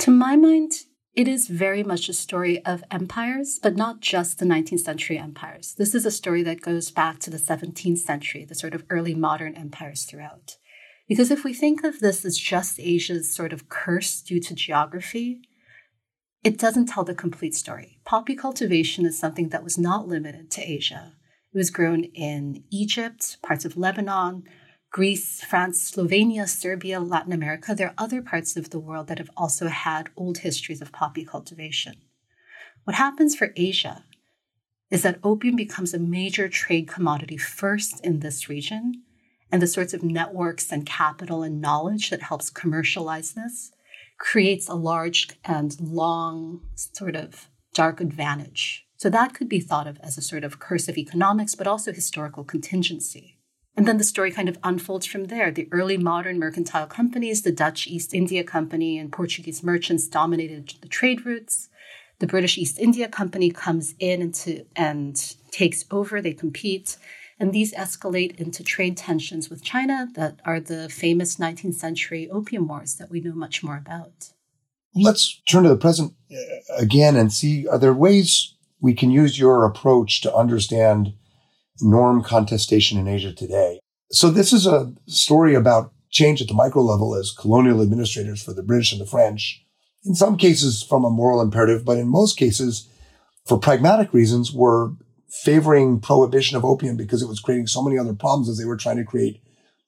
To 0.00 0.10
my 0.10 0.34
mind, 0.34 0.72
it 1.14 1.28
is 1.28 1.46
very 1.46 1.84
much 1.84 2.08
a 2.08 2.12
story 2.12 2.58
of 2.64 2.82
empires, 2.90 3.60
but 3.62 3.76
not 3.76 4.00
just 4.00 4.40
the 4.40 4.44
19th 4.44 4.80
century 4.80 5.16
empires. 5.16 5.76
This 5.78 5.94
is 5.94 6.04
a 6.04 6.10
story 6.10 6.42
that 6.42 6.60
goes 6.60 6.90
back 6.90 7.20
to 7.20 7.30
the 7.30 7.36
17th 7.36 7.98
century, 7.98 8.44
the 8.44 8.56
sort 8.56 8.74
of 8.74 8.82
early 8.90 9.14
modern 9.14 9.54
empires 9.54 10.02
throughout. 10.02 10.56
Because 11.06 11.30
if 11.30 11.44
we 11.44 11.54
think 11.54 11.84
of 11.84 12.00
this 12.00 12.24
as 12.24 12.36
just 12.36 12.80
Asia's 12.80 13.32
sort 13.32 13.52
of 13.52 13.68
curse 13.68 14.22
due 14.22 14.40
to 14.40 14.56
geography, 14.56 15.40
it 16.42 16.58
doesn't 16.58 16.86
tell 16.86 17.04
the 17.04 17.14
complete 17.14 17.54
story. 17.54 18.00
Poppy 18.04 18.34
cultivation 18.34 19.06
is 19.06 19.16
something 19.16 19.50
that 19.50 19.62
was 19.62 19.78
not 19.78 20.08
limited 20.08 20.50
to 20.50 20.68
Asia. 20.68 21.12
It 21.54 21.58
was 21.58 21.70
grown 21.70 22.02
in 22.02 22.64
Egypt, 22.72 23.36
parts 23.40 23.64
of 23.64 23.76
Lebanon, 23.76 24.42
Greece, 24.90 25.40
France, 25.40 25.92
Slovenia, 25.92 26.48
Serbia, 26.48 26.98
Latin 26.98 27.32
America. 27.32 27.76
There 27.76 27.90
are 27.90 27.94
other 27.96 28.22
parts 28.22 28.56
of 28.56 28.70
the 28.70 28.80
world 28.80 29.06
that 29.06 29.18
have 29.18 29.30
also 29.36 29.68
had 29.68 30.08
old 30.16 30.38
histories 30.38 30.82
of 30.82 30.90
poppy 30.90 31.24
cultivation. 31.24 31.94
What 32.82 32.96
happens 32.96 33.36
for 33.36 33.52
Asia 33.54 34.04
is 34.90 35.02
that 35.02 35.20
opium 35.22 35.54
becomes 35.54 35.94
a 35.94 35.98
major 36.00 36.48
trade 36.48 36.88
commodity 36.88 37.36
first 37.36 38.04
in 38.04 38.18
this 38.18 38.48
region, 38.48 39.04
and 39.52 39.62
the 39.62 39.68
sorts 39.68 39.94
of 39.94 40.02
networks 40.02 40.72
and 40.72 40.84
capital 40.84 41.44
and 41.44 41.60
knowledge 41.60 42.10
that 42.10 42.22
helps 42.22 42.50
commercialize 42.50 43.34
this 43.34 43.70
creates 44.18 44.68
a 44.68 44.74
large 44.74 45.28
and 45.44 45.80
long 45.80 46.62
sort 46.74 47.14
of 47.14 47.48
dark 47.74 48.00
advantage. 48.00 48.86
So 49.04 49.10
that 49.10 49.34
could 49.34 49.50
be 49.50 49.60
thought 49.60 49.86
of 49.86 49.98
as 50.00 50.16
a 50.16 50.22
sort 50.22 50.44
of 50.44 50.58
curse 50.58 50.88
of 50.88 50.96
economics, 50.96 51.54
but 51.54 51.66
also 51.66 51.92
historical 51.92 52.42
contingency. 52.42 53.36
And 53.76 53.86
then 53.86 53.98
the 53.98 54.02
story 54.02 54.30
kind 54.30 54.48
of 54.48 54.56
unfolds 54.64 55.04
from 55.04 55.24
there. 55.24 55.50
The 55.50 55.68
early 55.72 55.98
modern 55.98 56.38
mercantile 56.38 56.86
companies, 56.86 57.42
the 57.42 57.52
Dutch 57.52 57.86
East 57.86 58.14
India 58.14 58.42
Company 58.42 58.96
and 58.98 59.12
Portuguese 59.12 59.62
merchants 59.62 60.08
dominated 60.08 60.72
the 60.80 60.88
trade 60.88 61.26
routes. 61.26 61.68
The 62.18 62.26
British 62.26 62.56
East 62.56 62.78
India 62.78 63.06
Company 63.06 63.50
comes 63.50 63.94
in 63.98 64.22
into, 64.22 64.64
and 64.74 65.36
takes 65.50 65.84
over, 65.90 66.22
they 66.22 66.32
compete. 66.32 66.96
And 67.38 67.52
these 67.52 67.74
escalate 67.74 68.40
into 68.40 68.64
trade 68.64 68.96
tensions 68.96 69.50
with 69.50 69.62
China 69.62 70.08
that 70.14 70.40
are 70.46 70.60
the 70.60 70.88
famous 70.88 71.36
19th 71.36 71.74
century 71.74 72.30
opium 72.30 72.68
wars 72.68 72.94
that 72.94 73.10
we 73.10 73.20
know 73.20 73.34
much 73.34 73.62
more 73.62 73.76
about. 73.76 74.30
Let's 74.94 75.42
turn 75.46 75.64
to 75.64 75.68
the 75.68 75.76
present 75.76 76.14
uh, 76.32 76.36
again 76.78 77.16
and 77.16 77.30
see 77.30 77.68
are 77.68 77.78
there 77.78 77.92
ways 77.92 78.54
we 78.80 78.94
can 78.94 79.10
use 79.10 79.38
your 79.38 79.64
approach 79.64 80.20
to 80.22 80.34
understand 80.34 81.14
norm 81.80 82.22
contestation 82.22 82.98
in 82.98 83.08
Asia 83.08 83.32
today? 83.32 83.80
So, 84.10 84.30
this 84.30 84.52
is 84.52 84.66
a 84.66 84.92
story 85.06 85.54
about 85.54 85.92
change 86.10 86.40
at 86.40 86.48
the 86.48 86.54
micro 86.54 86.82
level 86.82 87.14
as 87.14 87.32
colonial 87.32 87.82
administrators 87.82 88.42
for 88.42 88.52
the 88.52 88.62
British 88.62 88.92
and 88.92 89.00
the 89.00 89.06
French, 89.06 89.64
in 90.04 90.14
some 90.14 90.36
cases 90.36 90.82
from 90.82 91.04
a 91.04 91.10
moral 91.10 91.40
imperative, 91.40 91.84
but 91.84 91.98
in 91.98 92.08
most 92.08 92.36
cases 92.36 92.88
for 93.44 93.58
pragmatic 93.58 94.12
reasons, 94.12 94.52
were 94.52 94.92
favoring 95.28 96.00
prohibition 96.00 96.56
of 96.56 96.64
opium 96.64 96.96
because 96.96 97.22
it 97.22 97.28
was 97.28 97.40
creating 97.40 97.66
so 97.66 97.82
many 97.82 97.98
other 97.98 98.14
problems 98.14 98.48
as 98.48 98.56
they 98.56 98.64
were 98.64 98.76
trying 98.76 98.96
to 98.96 99.04
create 99.04 99.42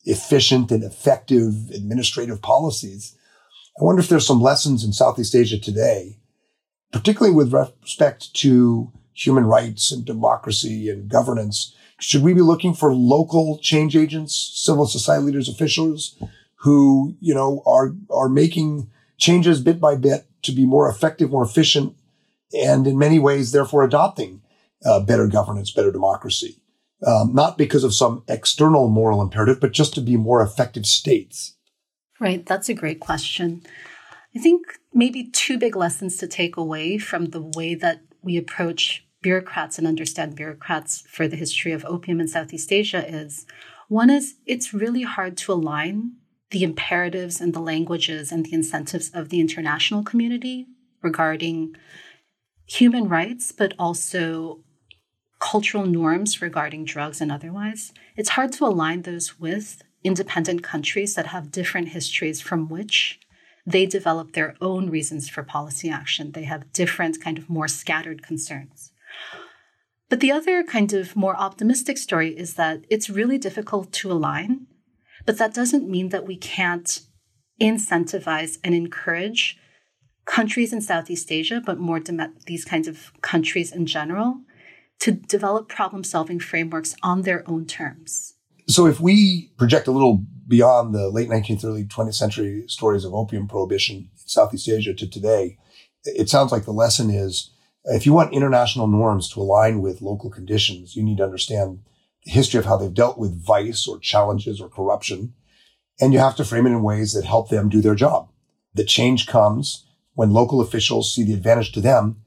efficient 0.05 0.71
and 0.71 0.85
effective 0.85 1.71
administrative 1.73 2.43
policies. 2.43 3.17
I 3.81 3.85
wonder 3.85 4.01
if 4.01 4.09
there's 4.09 4.27
some 4.27 4.41
lessons 4.41 4.85
in 4.85 4.93
Southeast 4.93 5.35
Asia 5.35 5.59
today, 5.59 6.19
particularly 6.93 7.35
with 7.35 7.53
respect 7.53 8.35
to 8.35 8.93
human 9.13 9.45
rights 9.45 9.91
and 9.91 10.05
democracy 10.05 10.91
and 10.91 11.09
governance. 11.09 11.75
Should 11.99 12.23
we 12.23 12.35
be 12.35 12.43
looking 12.43 12.75
for 12.75 12.93
local 12.93 13.59
change 13.59 13.97
agents, 13.97 14.35
civil 14.55 14.87
society 14.87 15.25
leaders, 15.25 15.49
officials 15.49 16.23
who, 16.61 17.17
you 17.21 17.35
know, 17.35 17.63
are, 17.67 17.95
are 18.11 18.29
making 18.29 18.91
changes 19.17 19.63
bit 19.63 19.81
by 19.81 19.97
bit 19.97 20.27
to 20.43 20.53
be 20.53 20.67
more 20.67 20.89
effective, 20.89 21.31
more 21.31 21.45
efficient, 21.45 21.97
and 22.53 22.87
in 22.87 22.99
many 22.99 23.19
ways, 23.19 23.53
therefore 23.53 23.83
adopting 23.83 24.43
uh, 24.85 25.01
better 25.01 25.27
governance, 25.27 25.71
better 25.71 25.91
democracy. 25.91 26.61
Um, 27.07 27.35
not 27.35 27.59
because 27.59 27.85
of 27.85 27.95
some 27.95 28.23
external 28.29 28.89
moral 28.89 29.21
imperative, 29.21 29.61
but 29.61 29.73
just 29.73 29.95
to 29.95 30.01
be 30.01 30.17
more 30.17 30.43
effective 30.43 30.87
states? 30.87 31.57
Right. 32.19 32.45
That's 32.47 32.69
a 32.69 32.75
great 32.75 33.01
question. 33.01 33.63
I 34.37 34.39
think 34.39 34.79
maybe 34.93 35.25
two 35.25 35.57
big 35.57 35.75
lessons 35.75 36.19
to 36.19 36.27
take 36.27 36.59
away 36.59 36.99
from 36.99 37.27
the 37.27 37.41
way 37.41 37.75
that 37.75 38.03
we 38.21 38.37
approach 38.37 39.03
bureaucrats 39.23 39.79
and 39.79 39.87
understand 39.87 40.37
bureaucrats 40.37 41.01
for 41.09 41.27
the 41.27 41.39
history 41.39 41.73
of 41.73 41.87
opium 41.87 42.21
in 42.21 42.29
Southeast 42.29 42.71
Asia 42.71 43.03
is 43.09 43.47
one 43.89 44.11
is 44.11 44.35
it's 44.45 44.75
really 44.75 45.05
hard 45.05 45.39
to 45.39 45.55
align 45.55 46.17
the 46.51 46.65
imperatives 46.65 47.41
and 47.41 47.55
the 47.55 47.61
languages 47.61 48.31
and 48.31 48.45
the 48.45 48.53
incentives 48.53 49.11
of 49.15 49.31
the 49.31 49.41
international 49.41 50.05
community 50.05 50.67
regarding 51.01 51.75
human 52.67 53.09
rights, 53.09 53.53
but 53.53 53.73
also 53.79 54.61
cultural 55.39 55.87
norms 55.87 56.43
regarding 56.43 56.85
drugs 56.85 57.23
and 57.23 57.33
otherwise, 57.33 57.95
it's 58.17 58.31
hard 58.31 58.53
to 58.53 58.67
align 58.67 59.01
those 59.01 59.41
with 59.41 59.81
independent 60.05 60.63
countries 60.63 61.15
that 61.15 61.29
have 61.29 61.51
different 61.51 61.89
histories 61.89 62.43
from 62.43 62.69
which 62.69 63.19
they 63.67 63.85
develop 63.85 64.33
their 64.33 64.55
own 64.61 64.89
reasons 64.89 65.29
for 65.29 65.43
policy 65.43 65.91
action. 65.91 66.33
They 66.33 66.45
have 66.45 66.73
different, 66.73 67.21
kind 67.21 67.37
of 67.37 67.51
more 67.51 67.67
scattered 67.67 68.23
concerns. 68.23 68.93
But 70.09 70.21
the 70.21 70.31
other 70.31 70.63
kind 70.63 70.93
of 70.93 71.17
more 71.17 71.37
optimistic 71.37 71.99
story 71.99 72.37
is 72.39 72.55
that 72.55 72.85
it's 72.89 73.11
really 73.11 73.39
difficult 73.39 73.93
to 73.95 74.13
align, 74.13 74.69
but 75.25 75.39
that 75.39 75.53
doesn't 75.53 75.91
mean 75.91 76.11
that 76.11 76.27
we 76.27 76.37
can't 76.37 77.01
incentivize 77.61 78.59
and 78.63 78.75
encourage 78.75 79.59
countries 80.27 80.73
in 80.73 80.81
Southeast 80.81 81.33
Asia, 81.33 81.61
but 81.65 81.79
more 81.79 82.01
these 82.47 82.65
kinds 82.65 82.87
of 82.87 83.13
countries 83.21 83.73
in 83.73 83.87
general, 83.87 84.43
to 85.01 85.13
develop 85.13 85.69
problem 85.69 86.05
solving 86.05 86.39
frameworks 86.39 86.95
on 87.03 87.23
their 87.23 87.49
own 87.49 87.67
terms. 87.67 88.36
So 88.69 88.87
if 88.87 89.01
we 89.01 89.53
project 89.57 89.87
a 89.87 89.93
little 89.93 90.25
beyond 90.49 90.95
the 90.95 91.09
late 91.09 91.29
19th, 91.29 91.65
early 91.65 91.85
20th 91.85 92.15
century 92.15 92.65
stories 92.67 93.05
of 93.05 93.15
opium 93.15 93.47
prohibition 93.47 93.97
in 93.97 94.09
Southeast 94.17 94.69
Asia 94.69 94.95
to 94.95 95.09
today, 95.09 95.59
it 96.05 96.29
sounds 96.29 96.53
like 96.53 96.65
the 96.65 96.73
lesson 96.73 97.11
is 97.11 97.51
if 97.85 98.05
you 98.05 98.13
want 98.13 98.35
international 98.35 98.89
norms 98.89 99.29
to 99.29 99.41
align 99.41 99.81
with 99.81 100.03
local 100.03 100.31
conditions, 100.31 100.97
you 100.97 101.05
need 101.05 101.19
to 101.19 101.25
understand 101.25 101.81
the 102.25 102.33
history 102.33 102.59
of 102.59 102.65
how 102.65 102.77
they've 102.77 102.93
dealt 102.93 103.19
with 103.19 103.45
vice 103.45 103.87
or 103.87 104.01
challenges 104.01 104.61
or 104.61 104.69
corruption. 104.69 105.35
And 106.01 106.13
you 106.13 106.19
have 106.19 106.37
to 106.37 106.45
frame 106.45 106.67
it 106.67 106.71
in 106.71 106.83
ways 106.83 107.13
that 107.13 107.25
help 107.25 107.49
them 107.49 107.69
do 107.69 107.81
their 107.81 107.95
job. 107.95 108.29
The 108.75 108.85
change 108.85 109.27
comes 109.27 109.87
when 110.15 110.33
local 110.33 110.61
officials 110.61 111.15
see 111.15 111.23
the 111.23 111.35
advantage 111.35 111.73
to 111.73 111.81
them 111.81 112.23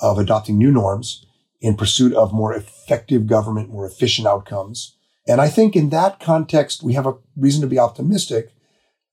of 0.00 0.18
adopting 0.18 0.56
new 0.56 0.70
norms 0.70 1.26
in 1.60 1.76
pursuit 1.76 2.14
of 2.14 2.32
more 2.32 2.54
effective 2.54 3.26
government, 3.26 3.68
more 3.68 3.86
efficient 3.86 4.26
outcomes. 4.26 4.96
And 5.30 5.40
I 5.40 5.48
think 5.48 5.76
in 5.76 5.90
that 5.90 6.18
context, 6.18 6.82
we 6.82 6.94
have 6.94 7.06
a 7.06 7.16
reason 7.36 7.60
to 7.60 7.68
be 7.68 7.78
optimistic 7.78 8.52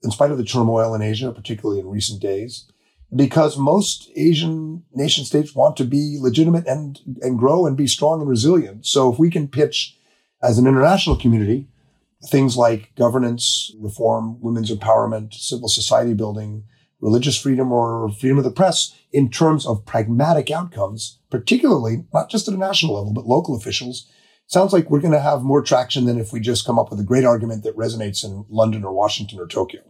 in 0.02 0.10
spite 0.10 0.32
of 0.32 0.40
the 0.40 0.44
turmoil 0.44 0.96
in 0.96 1.04
Asia, 1.04 1.32
particularly 1.32 1.80
in 1.80 1.88
recent 1.88 2.20
days, 2.20 2.66
because 3.16 3.56
most 3.56 4.10
Asian 4.16 4.84
nation 4.94 5.26
states 5.26 5.54
want 5.54 5.78
to 5.78 5.86
be 5.86 6.18
legitimate 6.20 6.66
and, 6.66 7.00
and 7.22 7.38
grow 7.38 7.68
and 7.68 7.78
be 7.78 7.86
strong 7.86 8.20
and 8.20 8.30
resilient. 8.30 8.88
So 8.88 9.14
if 9.14 9.20
we 9.20 9.30
can 9.30 9.48
pitch 9.48 9.96
as 10.42 10.58
an 10.58 10.66
international 10.66 11.18
community, 11.18 11.68
things 12.26 12.58
like 12.58 12.96
governance, 12.96 13.72
reform, 13.78 14.42
women's 14.42 14.72
empowerment, 14.72 15.36
civil 15.36 15.68
society 15.68 16.16
building, 16.16 16.64
religious 17.00 17.40
freedom 17.40 17.72
or 17.72 18.10
freedom 18.10 18.40
of 18.40 18.44
the 18.44 18.50
press 18.50 18.96
in 19.12 19.30
terms 19.30 19.68
of 19.68 19.86
pragmatic 19.86 20.50
outcomes, 20.50 21.20
particularly 21.30 22.06
not 22.12 22.28
just 22.28 22.48
at 22.48 22.56
a 22.56 22.58
national 22.58 22.96
level, 22.96 23.14
but 23.14 23.28
local 23.28 23.56
officials, 23.56 24.10
sounds 24.48 24.74
like 24.74 24.90
we're 24.90 25.00
going 25.00 25.14
to 25.14 25.20
have 25.20 25.44
more 25.44 25.62
traction 25.62 26.06
than 26.06 26.20
if 26.20 26.34
we 26.34 26.40
just 26.40 26.66
come 26.66 26.80
up 26.80 26.90
with 26.90 27.00
a 27.00 27.04
great 27.04 27.26
argument 27.26 27.64
that 27.64 27.78
resonates 27.78 28.24
in 28.24 28.46
London 28.50 28.84
or 28.84 28.94
Washington 28.94 29.40
or 29.40 29.48
Tokyo. 29.48 29.82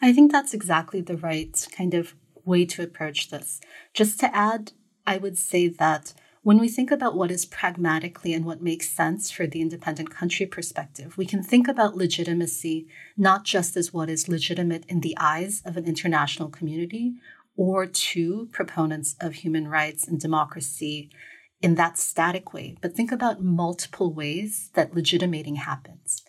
I 0.00 0.12
think 0.12 0.30
that's 0.30 0.54
exactly 0.54 1.00
the 1.00 1.16
right 1.16 1.66
kind 1.72 1.94
of 1.94 2.14
way 2.44 2.64
to 2.66 2.82
approach 2.82 3.30
this. 3.30 3.60
Just 3.94 4.20
to 4.20 4.34
add, 4.34 4.72
I 5.06 5.16
would 5.16 5.38
say 5.38 5.68
that 5.68 6.12
when 6.42 6.58
we 6.58 6.68
think 6.68 6.92
about 6.92 7.16
what 7.16 7.32
is 7.32 7.44
pragmatically 7.44 8.32
and 8.32 8.44
what 8.44 8.62
makes 8.62 8.88
sense 8.88 9.32
for 9.32 9.48
the 9.48 9.60
independent 9.60 10.10
country 10.10 10.46
perspective, 10.46 11.18
we 11.18 11.26
can 11.26 11.42
think 11.42 11.66
about 11.66 11.96
legitimacy 11.96 12.86
not 13.16 13.42
just 13.42 13.76
as 13.76 13.92
what 13.92 14.08
is 14.08 14.28
legitimate 14.28 14.84
in 14.86 15.00
the 15.00 15.16
eyes 15.18 15.60
of 15.64 15.76
an 15.76 15.86
international 15.86 16.48
community 16.48 17.14
or 17.56 17.84
to 17.86 18.46
proponents 18.52 19.16
of 19.20 19.34
human 19.34 19.66
rights 19.66 20.06
and 20.06 20.20
democracy 20.20 21.10
in 21.66 21.74
that 21.74 21.98
static 21.98 22.54
way, 22.54 22.76
but 22.80 22.94
think 22.94 23.10
about 23.10 23.42
multiple 23.42 24.12
ways 24.12 24.70
that 24.74 24.94
legitimating 24.94 25.56
happens. 25.56 26.22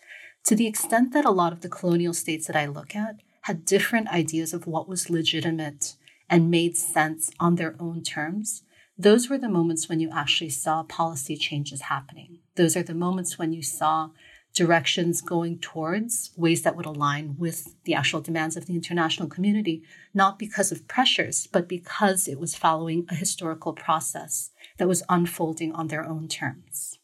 To 0.46 0.56
the 0.56 0.66
extent 0.66 1.14
that 1.14 1.26
a 1.26 1.30
lot 1.30 1.54
of 1.54 1.62
the 1.62 1.70
colonial 1.70 2.16
states 2.16 2.48
that 2.48 2.56
I 2.56 2.66
look 2.66 2.96
at 2.96 3.18
had 3.42 3.64
different 3.64 4.08
ideas 4.08 4.52
of 4.52 4.66
what 4.66 4.90
was 4.90 5.12
legitimate 5.12 5.94
and 6.28 6.50
made 6.50 6.76
sense 6.76 7.30
on 7.40 7.54
their 7.54 7.76
own 7.80 8.02
terms, 8.02 8.64
those 8.98 9.30
were 9.30 9.38
the 9.38 9.48
moments 9.48 9.88
when 9.88 10.00
you 10.00 10.10
actually 10.12 10.50
saw 10.50 10.82
policy 10.82 11.38
changes 11.38 11.82
happening. 11.82 12.40
Those 12.56 12.76
are 12.76 12.82
the 12.82 12.96
moments 12.96 13.38
when 13.38 13.54
you 13.54 13.62
saw 13.62 14.10
directions 14.58 15.22
going 15.22 15.60
towards 15.60 16.32
ways 16.36 16.64
that 16.64 16.76
would 16.76 16.86
align 16.86 17.36
with 17.38 17.76
the 17.86 17.94
actual 17.94 18.20
demands 18.20 18.58
of 18.58 18.66
the 18.66 18.76
international 18.76 19.30
community, 19.30 19.84
not 20.14 20.38
because 20.40 20.72
of 20.72 20.88
pressures, 20.88 21.48
but 21.48 21.70
because 21.70 22.28
it 22.28 22.40
was 22.40 22.56
following 22.56 23.06
a 23.10 23.16
historical 23.16 23.74
process 23.74 24.52
that 24.78 24.88
was 24.88 25.04
unfolding 25.08 25.72
on 25.74 25.88
their 25.88 26.06
own 26.06 26.28
terms. 26.28 27.00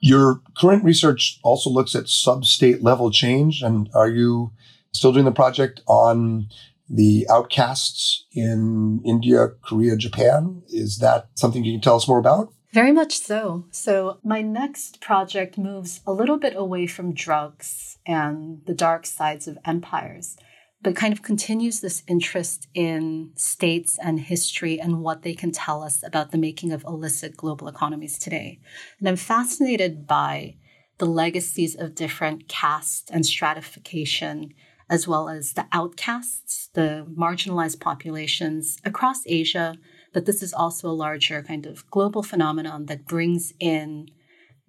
Your 0.00 0.40
current 0.56 0.84
research 0.84 1.38
also 1.42 1.70
looks 1.70 1.94
at 1.94 2.08
sub-state 2.08 2.82
level 2.82 3.10
change. 3.10 3.62
And 3.62 3.88
are 3.94 4.08
you 4.08 4.52
still 4.92 5.12
doing 5.12 5.24
the 5.24 5.32
project 5.32 5.80
on 5.86 6.48
the 6.88 7.26
outcasts 7.28 8.24
in 8.32 9.00
India, 9.04 9.48
Korea, 9.62 9.96
Japan? 9.96 10.62
Is 10.68 10.98
that 10.98 11.28
something 11.34 11.64
you 11.64 11.74
can 11.74 11.80
tell 11.82 11.96
us 11.96 12.08
more 12.08 12.18
about? 12.18 12.52
Very 12.72 12.92
much 12.92 13.18
so. 13.18 13.64
So, 13.70 14.18
my 14.22 14.42
next 14.42 15.00
project 15.00 15.56
moves 15.56 16.00
a 16.06 16.12
little 16.12 16.36
bit 16.36 16.54
away 16.54 16.86
from 16.86 17.14
drugs 17.14 17.98
and 18.06 18.60
the 18.66 18.74
dark 18.74 19.06
sides 19.06 19.48
of 19.48 19.56
empires, 19.64 20.36
but 20.82 20.94
kind 20.94 21.14
of 21.14 21.22
continues 21.22 21.80
this 21.80 22.02
interest 22.06 22.68
in 22.74 23.30
states 23.36 23.98
and 24.02 24.20
history 24.20 24.78
and 24.78 25.00
what 25.00 25.22
they 25.22 25.34
can 25.34 25.50
tell 25.50 25.82
us 25.82 26.04
about 26.06 26.30
the 26.30 26.38
making 26.38 26.72
of 26.72 26.84
illicit 26.84 27.38
global 27.38 27.68
economies 27.68 28.18
today. 28.18 28.60
And 28.98 29.08
I'm 29.08 29.16
fascinated 29.16 30.06
by 30.06 30.56
the 30.98 31.06
legacies 31.06 31.74
of 31.74 31.94
different 31.94 32.48
caste 32.48 33.10
and 33.10 33.24
stratification, 33.24 34.52
as 34.90 35.08
well 35.08 35.30
as 35.30 35.54
the 35.54 35.66
outcasts, 35.72 36.68
the 36.74 37.06
marginalized 37.16 37.80
populations 37.80 38.76
across 38.84 39.22
Asia 39.26 39.78
but 40.12 40.26
this 40.26 40.42
is 40.42 40.52
also 40.52 40.88
a 40.88 40.92
larger 40.92 41.42
kind 41.42 41.66
of 41.66 41.88
global 41.90 42.22
phenomenon 42.22 42.86
that 42.86 43.06
brings 43.06 43.52
in 43.60 44.08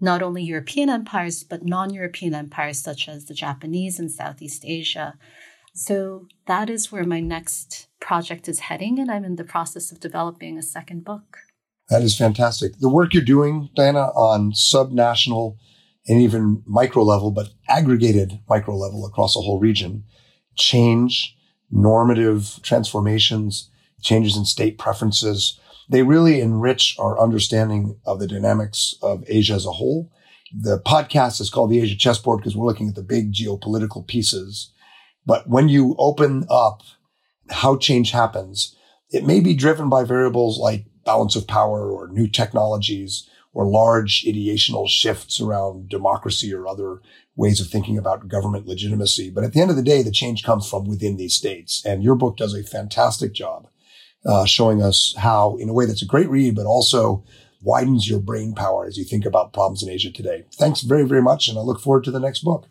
not 0.01 0.21
only 0.21 0.43
European 0.43 0.89
empires, 0.89 1.43
but 1.43 1.65
non 1.65 1.93
European 1.93 2.33
empires 2.33 2.79
such 2.79 3.09
as 3.09 3.25
the 3.25 3.33
Japanese 3.33 3.99
and 3.99 4.11
Southeast 4.11 4.63
Asia. 4.65 5.15
So 5.73 6.27
that 6.45 6.69
is 6.69 6.91
where 6.91 7.03
my 7.03 7.19
next 7.19 7.87
project 7.99 8.47
is 8.47 8.59
heading, 8.59 8.99
and 8.99 9.11
I'm 9.11 9.25
in 9.25 9.35
the 9.35 9.43
process 9.43 9.91
of 9.91 9.99
developing 9.99 10.57
a 10.57 10.63
second 10.63 11.03
book. 11.03 11.37
That 11.89 12.01
is 12.01 12.17
fantastic. 12.17 12.77
The 12.79 12.89
work 12.89 13.13
you're 13.13 13.23
doing, 13.23 13.69
Diana, 13.75 14.07
on 14.09 14.51
subnational 14.51 15.57
and 16.07 16.21
even 16.21 16.63
micro 16.65 17.03
level, 17.03 17.31
but 17.31 17.49
aggregated 17.67 18.39
micro 18.47 18.75
level 18.75 19.05
across 19.05 19.35
a 19.35 19.41
whole 19.41 19.59
region, 19.59 20.03
change, 20.55 21.35
normative 21.71 22.59
transformations, 22.61 23.68
changes 24.01 24.37
in 24.37 24.45
state 24.45 24.77
preferences. 24.77 25.59
They 25.89 26.03
really 26.03 26.39
enrich 26.41 26.95
our 26.99 27.19
understanding 27.19 27.99
of 28.05 28.19
the 28.19 28.27
dynamics 28.27 28.95
of 29.01 29.23
Asia 29.27 29.53
as 29.53 29.65
a 29.65 29.71
whole. 29.71 30.11
The 30.51 30.79
podcast 30.79 31.39
is 31.41 31.49
called 31.49 31.71
the 31.71 31.81
Asia 31.81 31.95
Chessboard 31.95 32.39
because 32.39 32.55
we're 32.55 32.65
looking 32.65 32.89
at 32.89 32.95
the 32.95 33.03
big 33.03 33.33
geopolitical 33.33 34.05
pieces. 34.05 34.71
But 35.25 35.47
when 35.47 35.69
you 35.69 35.95
open 35.97 36.45
up 36.49 36.81
how 37.49 37.77
change 37.77 38.11
happens, 38.11 38.75
it 39.11 39.25
may 39.25 39.39
be 39.39 39.53
driven 39.53 39.89
by 39.89 40.03
variables 40.03 40.59
like 40.59 40.85
balance 41.05 41.35
of 41.35 41.47
power 41.47 41.91
or 41.91 42.07
new 42.07 42.27
technologies 42.27 43.27
or 43.53 43.65
large 43.65 44.23
ideational 44.27 44.87
shifts 44.87 45.41
around 45.41 45.89
democracy 45.89 46.53
or 46.53 46.67
other 46.67 47.01
ways 47.35 47.59
of 47.59 47.67
thinking 47.67 47.97
about 47.97 48.27
government 48.27 48.67
legitimacy. 48.67 49.29
But 49.29 49.43
at 49.43 49.53
the 49.53 49.61
end 49.61 49.71
of 49.71 49.75
the 49.75 49.83
day, 49.83 50.03
the 50.03 50.11
change 50.11 50.43
comes 50.43 50.69
from 50.69 50.85
within 50.85 51.17
these 51.17 51.33
states. 51.33 51.83
And 51.85 52.03
your 52.03 52.15
book 52.15 52.37
does 52.37 52.53
a 52.53 52.63
fantastic 52.63 53.33
job 53.33 53.67
uh, 54.25 54.45
showing 54.45 54.81
us 54.81 55.13
how, 55.17 55.55
in 55.57 55.69
a 55.69 55.73
way 55.73 55.85
that's 55.85 56.01
a 56.01 56.05
great 56.05 56.29
read, 56.29 56.55
but 56.55 56.65
also 56.65 57.23
widens 57.61 58.09
your 58.09 58.19
brain 58.19 58.53
power 58.53 58.85
as 58.85 58.97
you 58.97 59.03
think 59.03 59.25
about 59.25 59.53
problems 59.53 59.83
in 59.83 59.89
Asia 59.89 60.11
today. 60.11 60.45
Thanks 60.53 60.81
very, 60.81 61.03
very 61.03 61.21
much, 61.21 61.47
and 61.47 61.57
I 61.57 61.61
look 61.61 61.81
forward 61.81 62.03
to 62.05 62.11
the 62.11 62.19
next 62.19 62.39
book. 62.39 62.67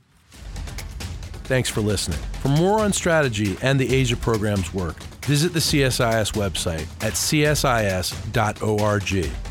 Thanks 1.44 1.70
for 1.70 1.80
listening. 1.80 2.18
For 2.40 2.48
more 2.48 2.80
on 2.80 2.92
strategy 2.92 3.56
and 3.62 3.80
the 3.80 3.94
Asia 3.94 4.16
program's 4.16 4.72
work, 4.74 5.02
visit 5.24 5.54
the 5.54 5.60
CSIS 5.60 6.32
website 6.34 6.86
at 7.02 7.14
csis.org 7.14 7.72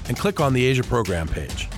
and 0.07 0.17
click 0.17 0.39
on 0.39 0.53
the 0.53 0.65
Asia 0.65 0.83
program 0.83 1.27
page. 1.27 1.69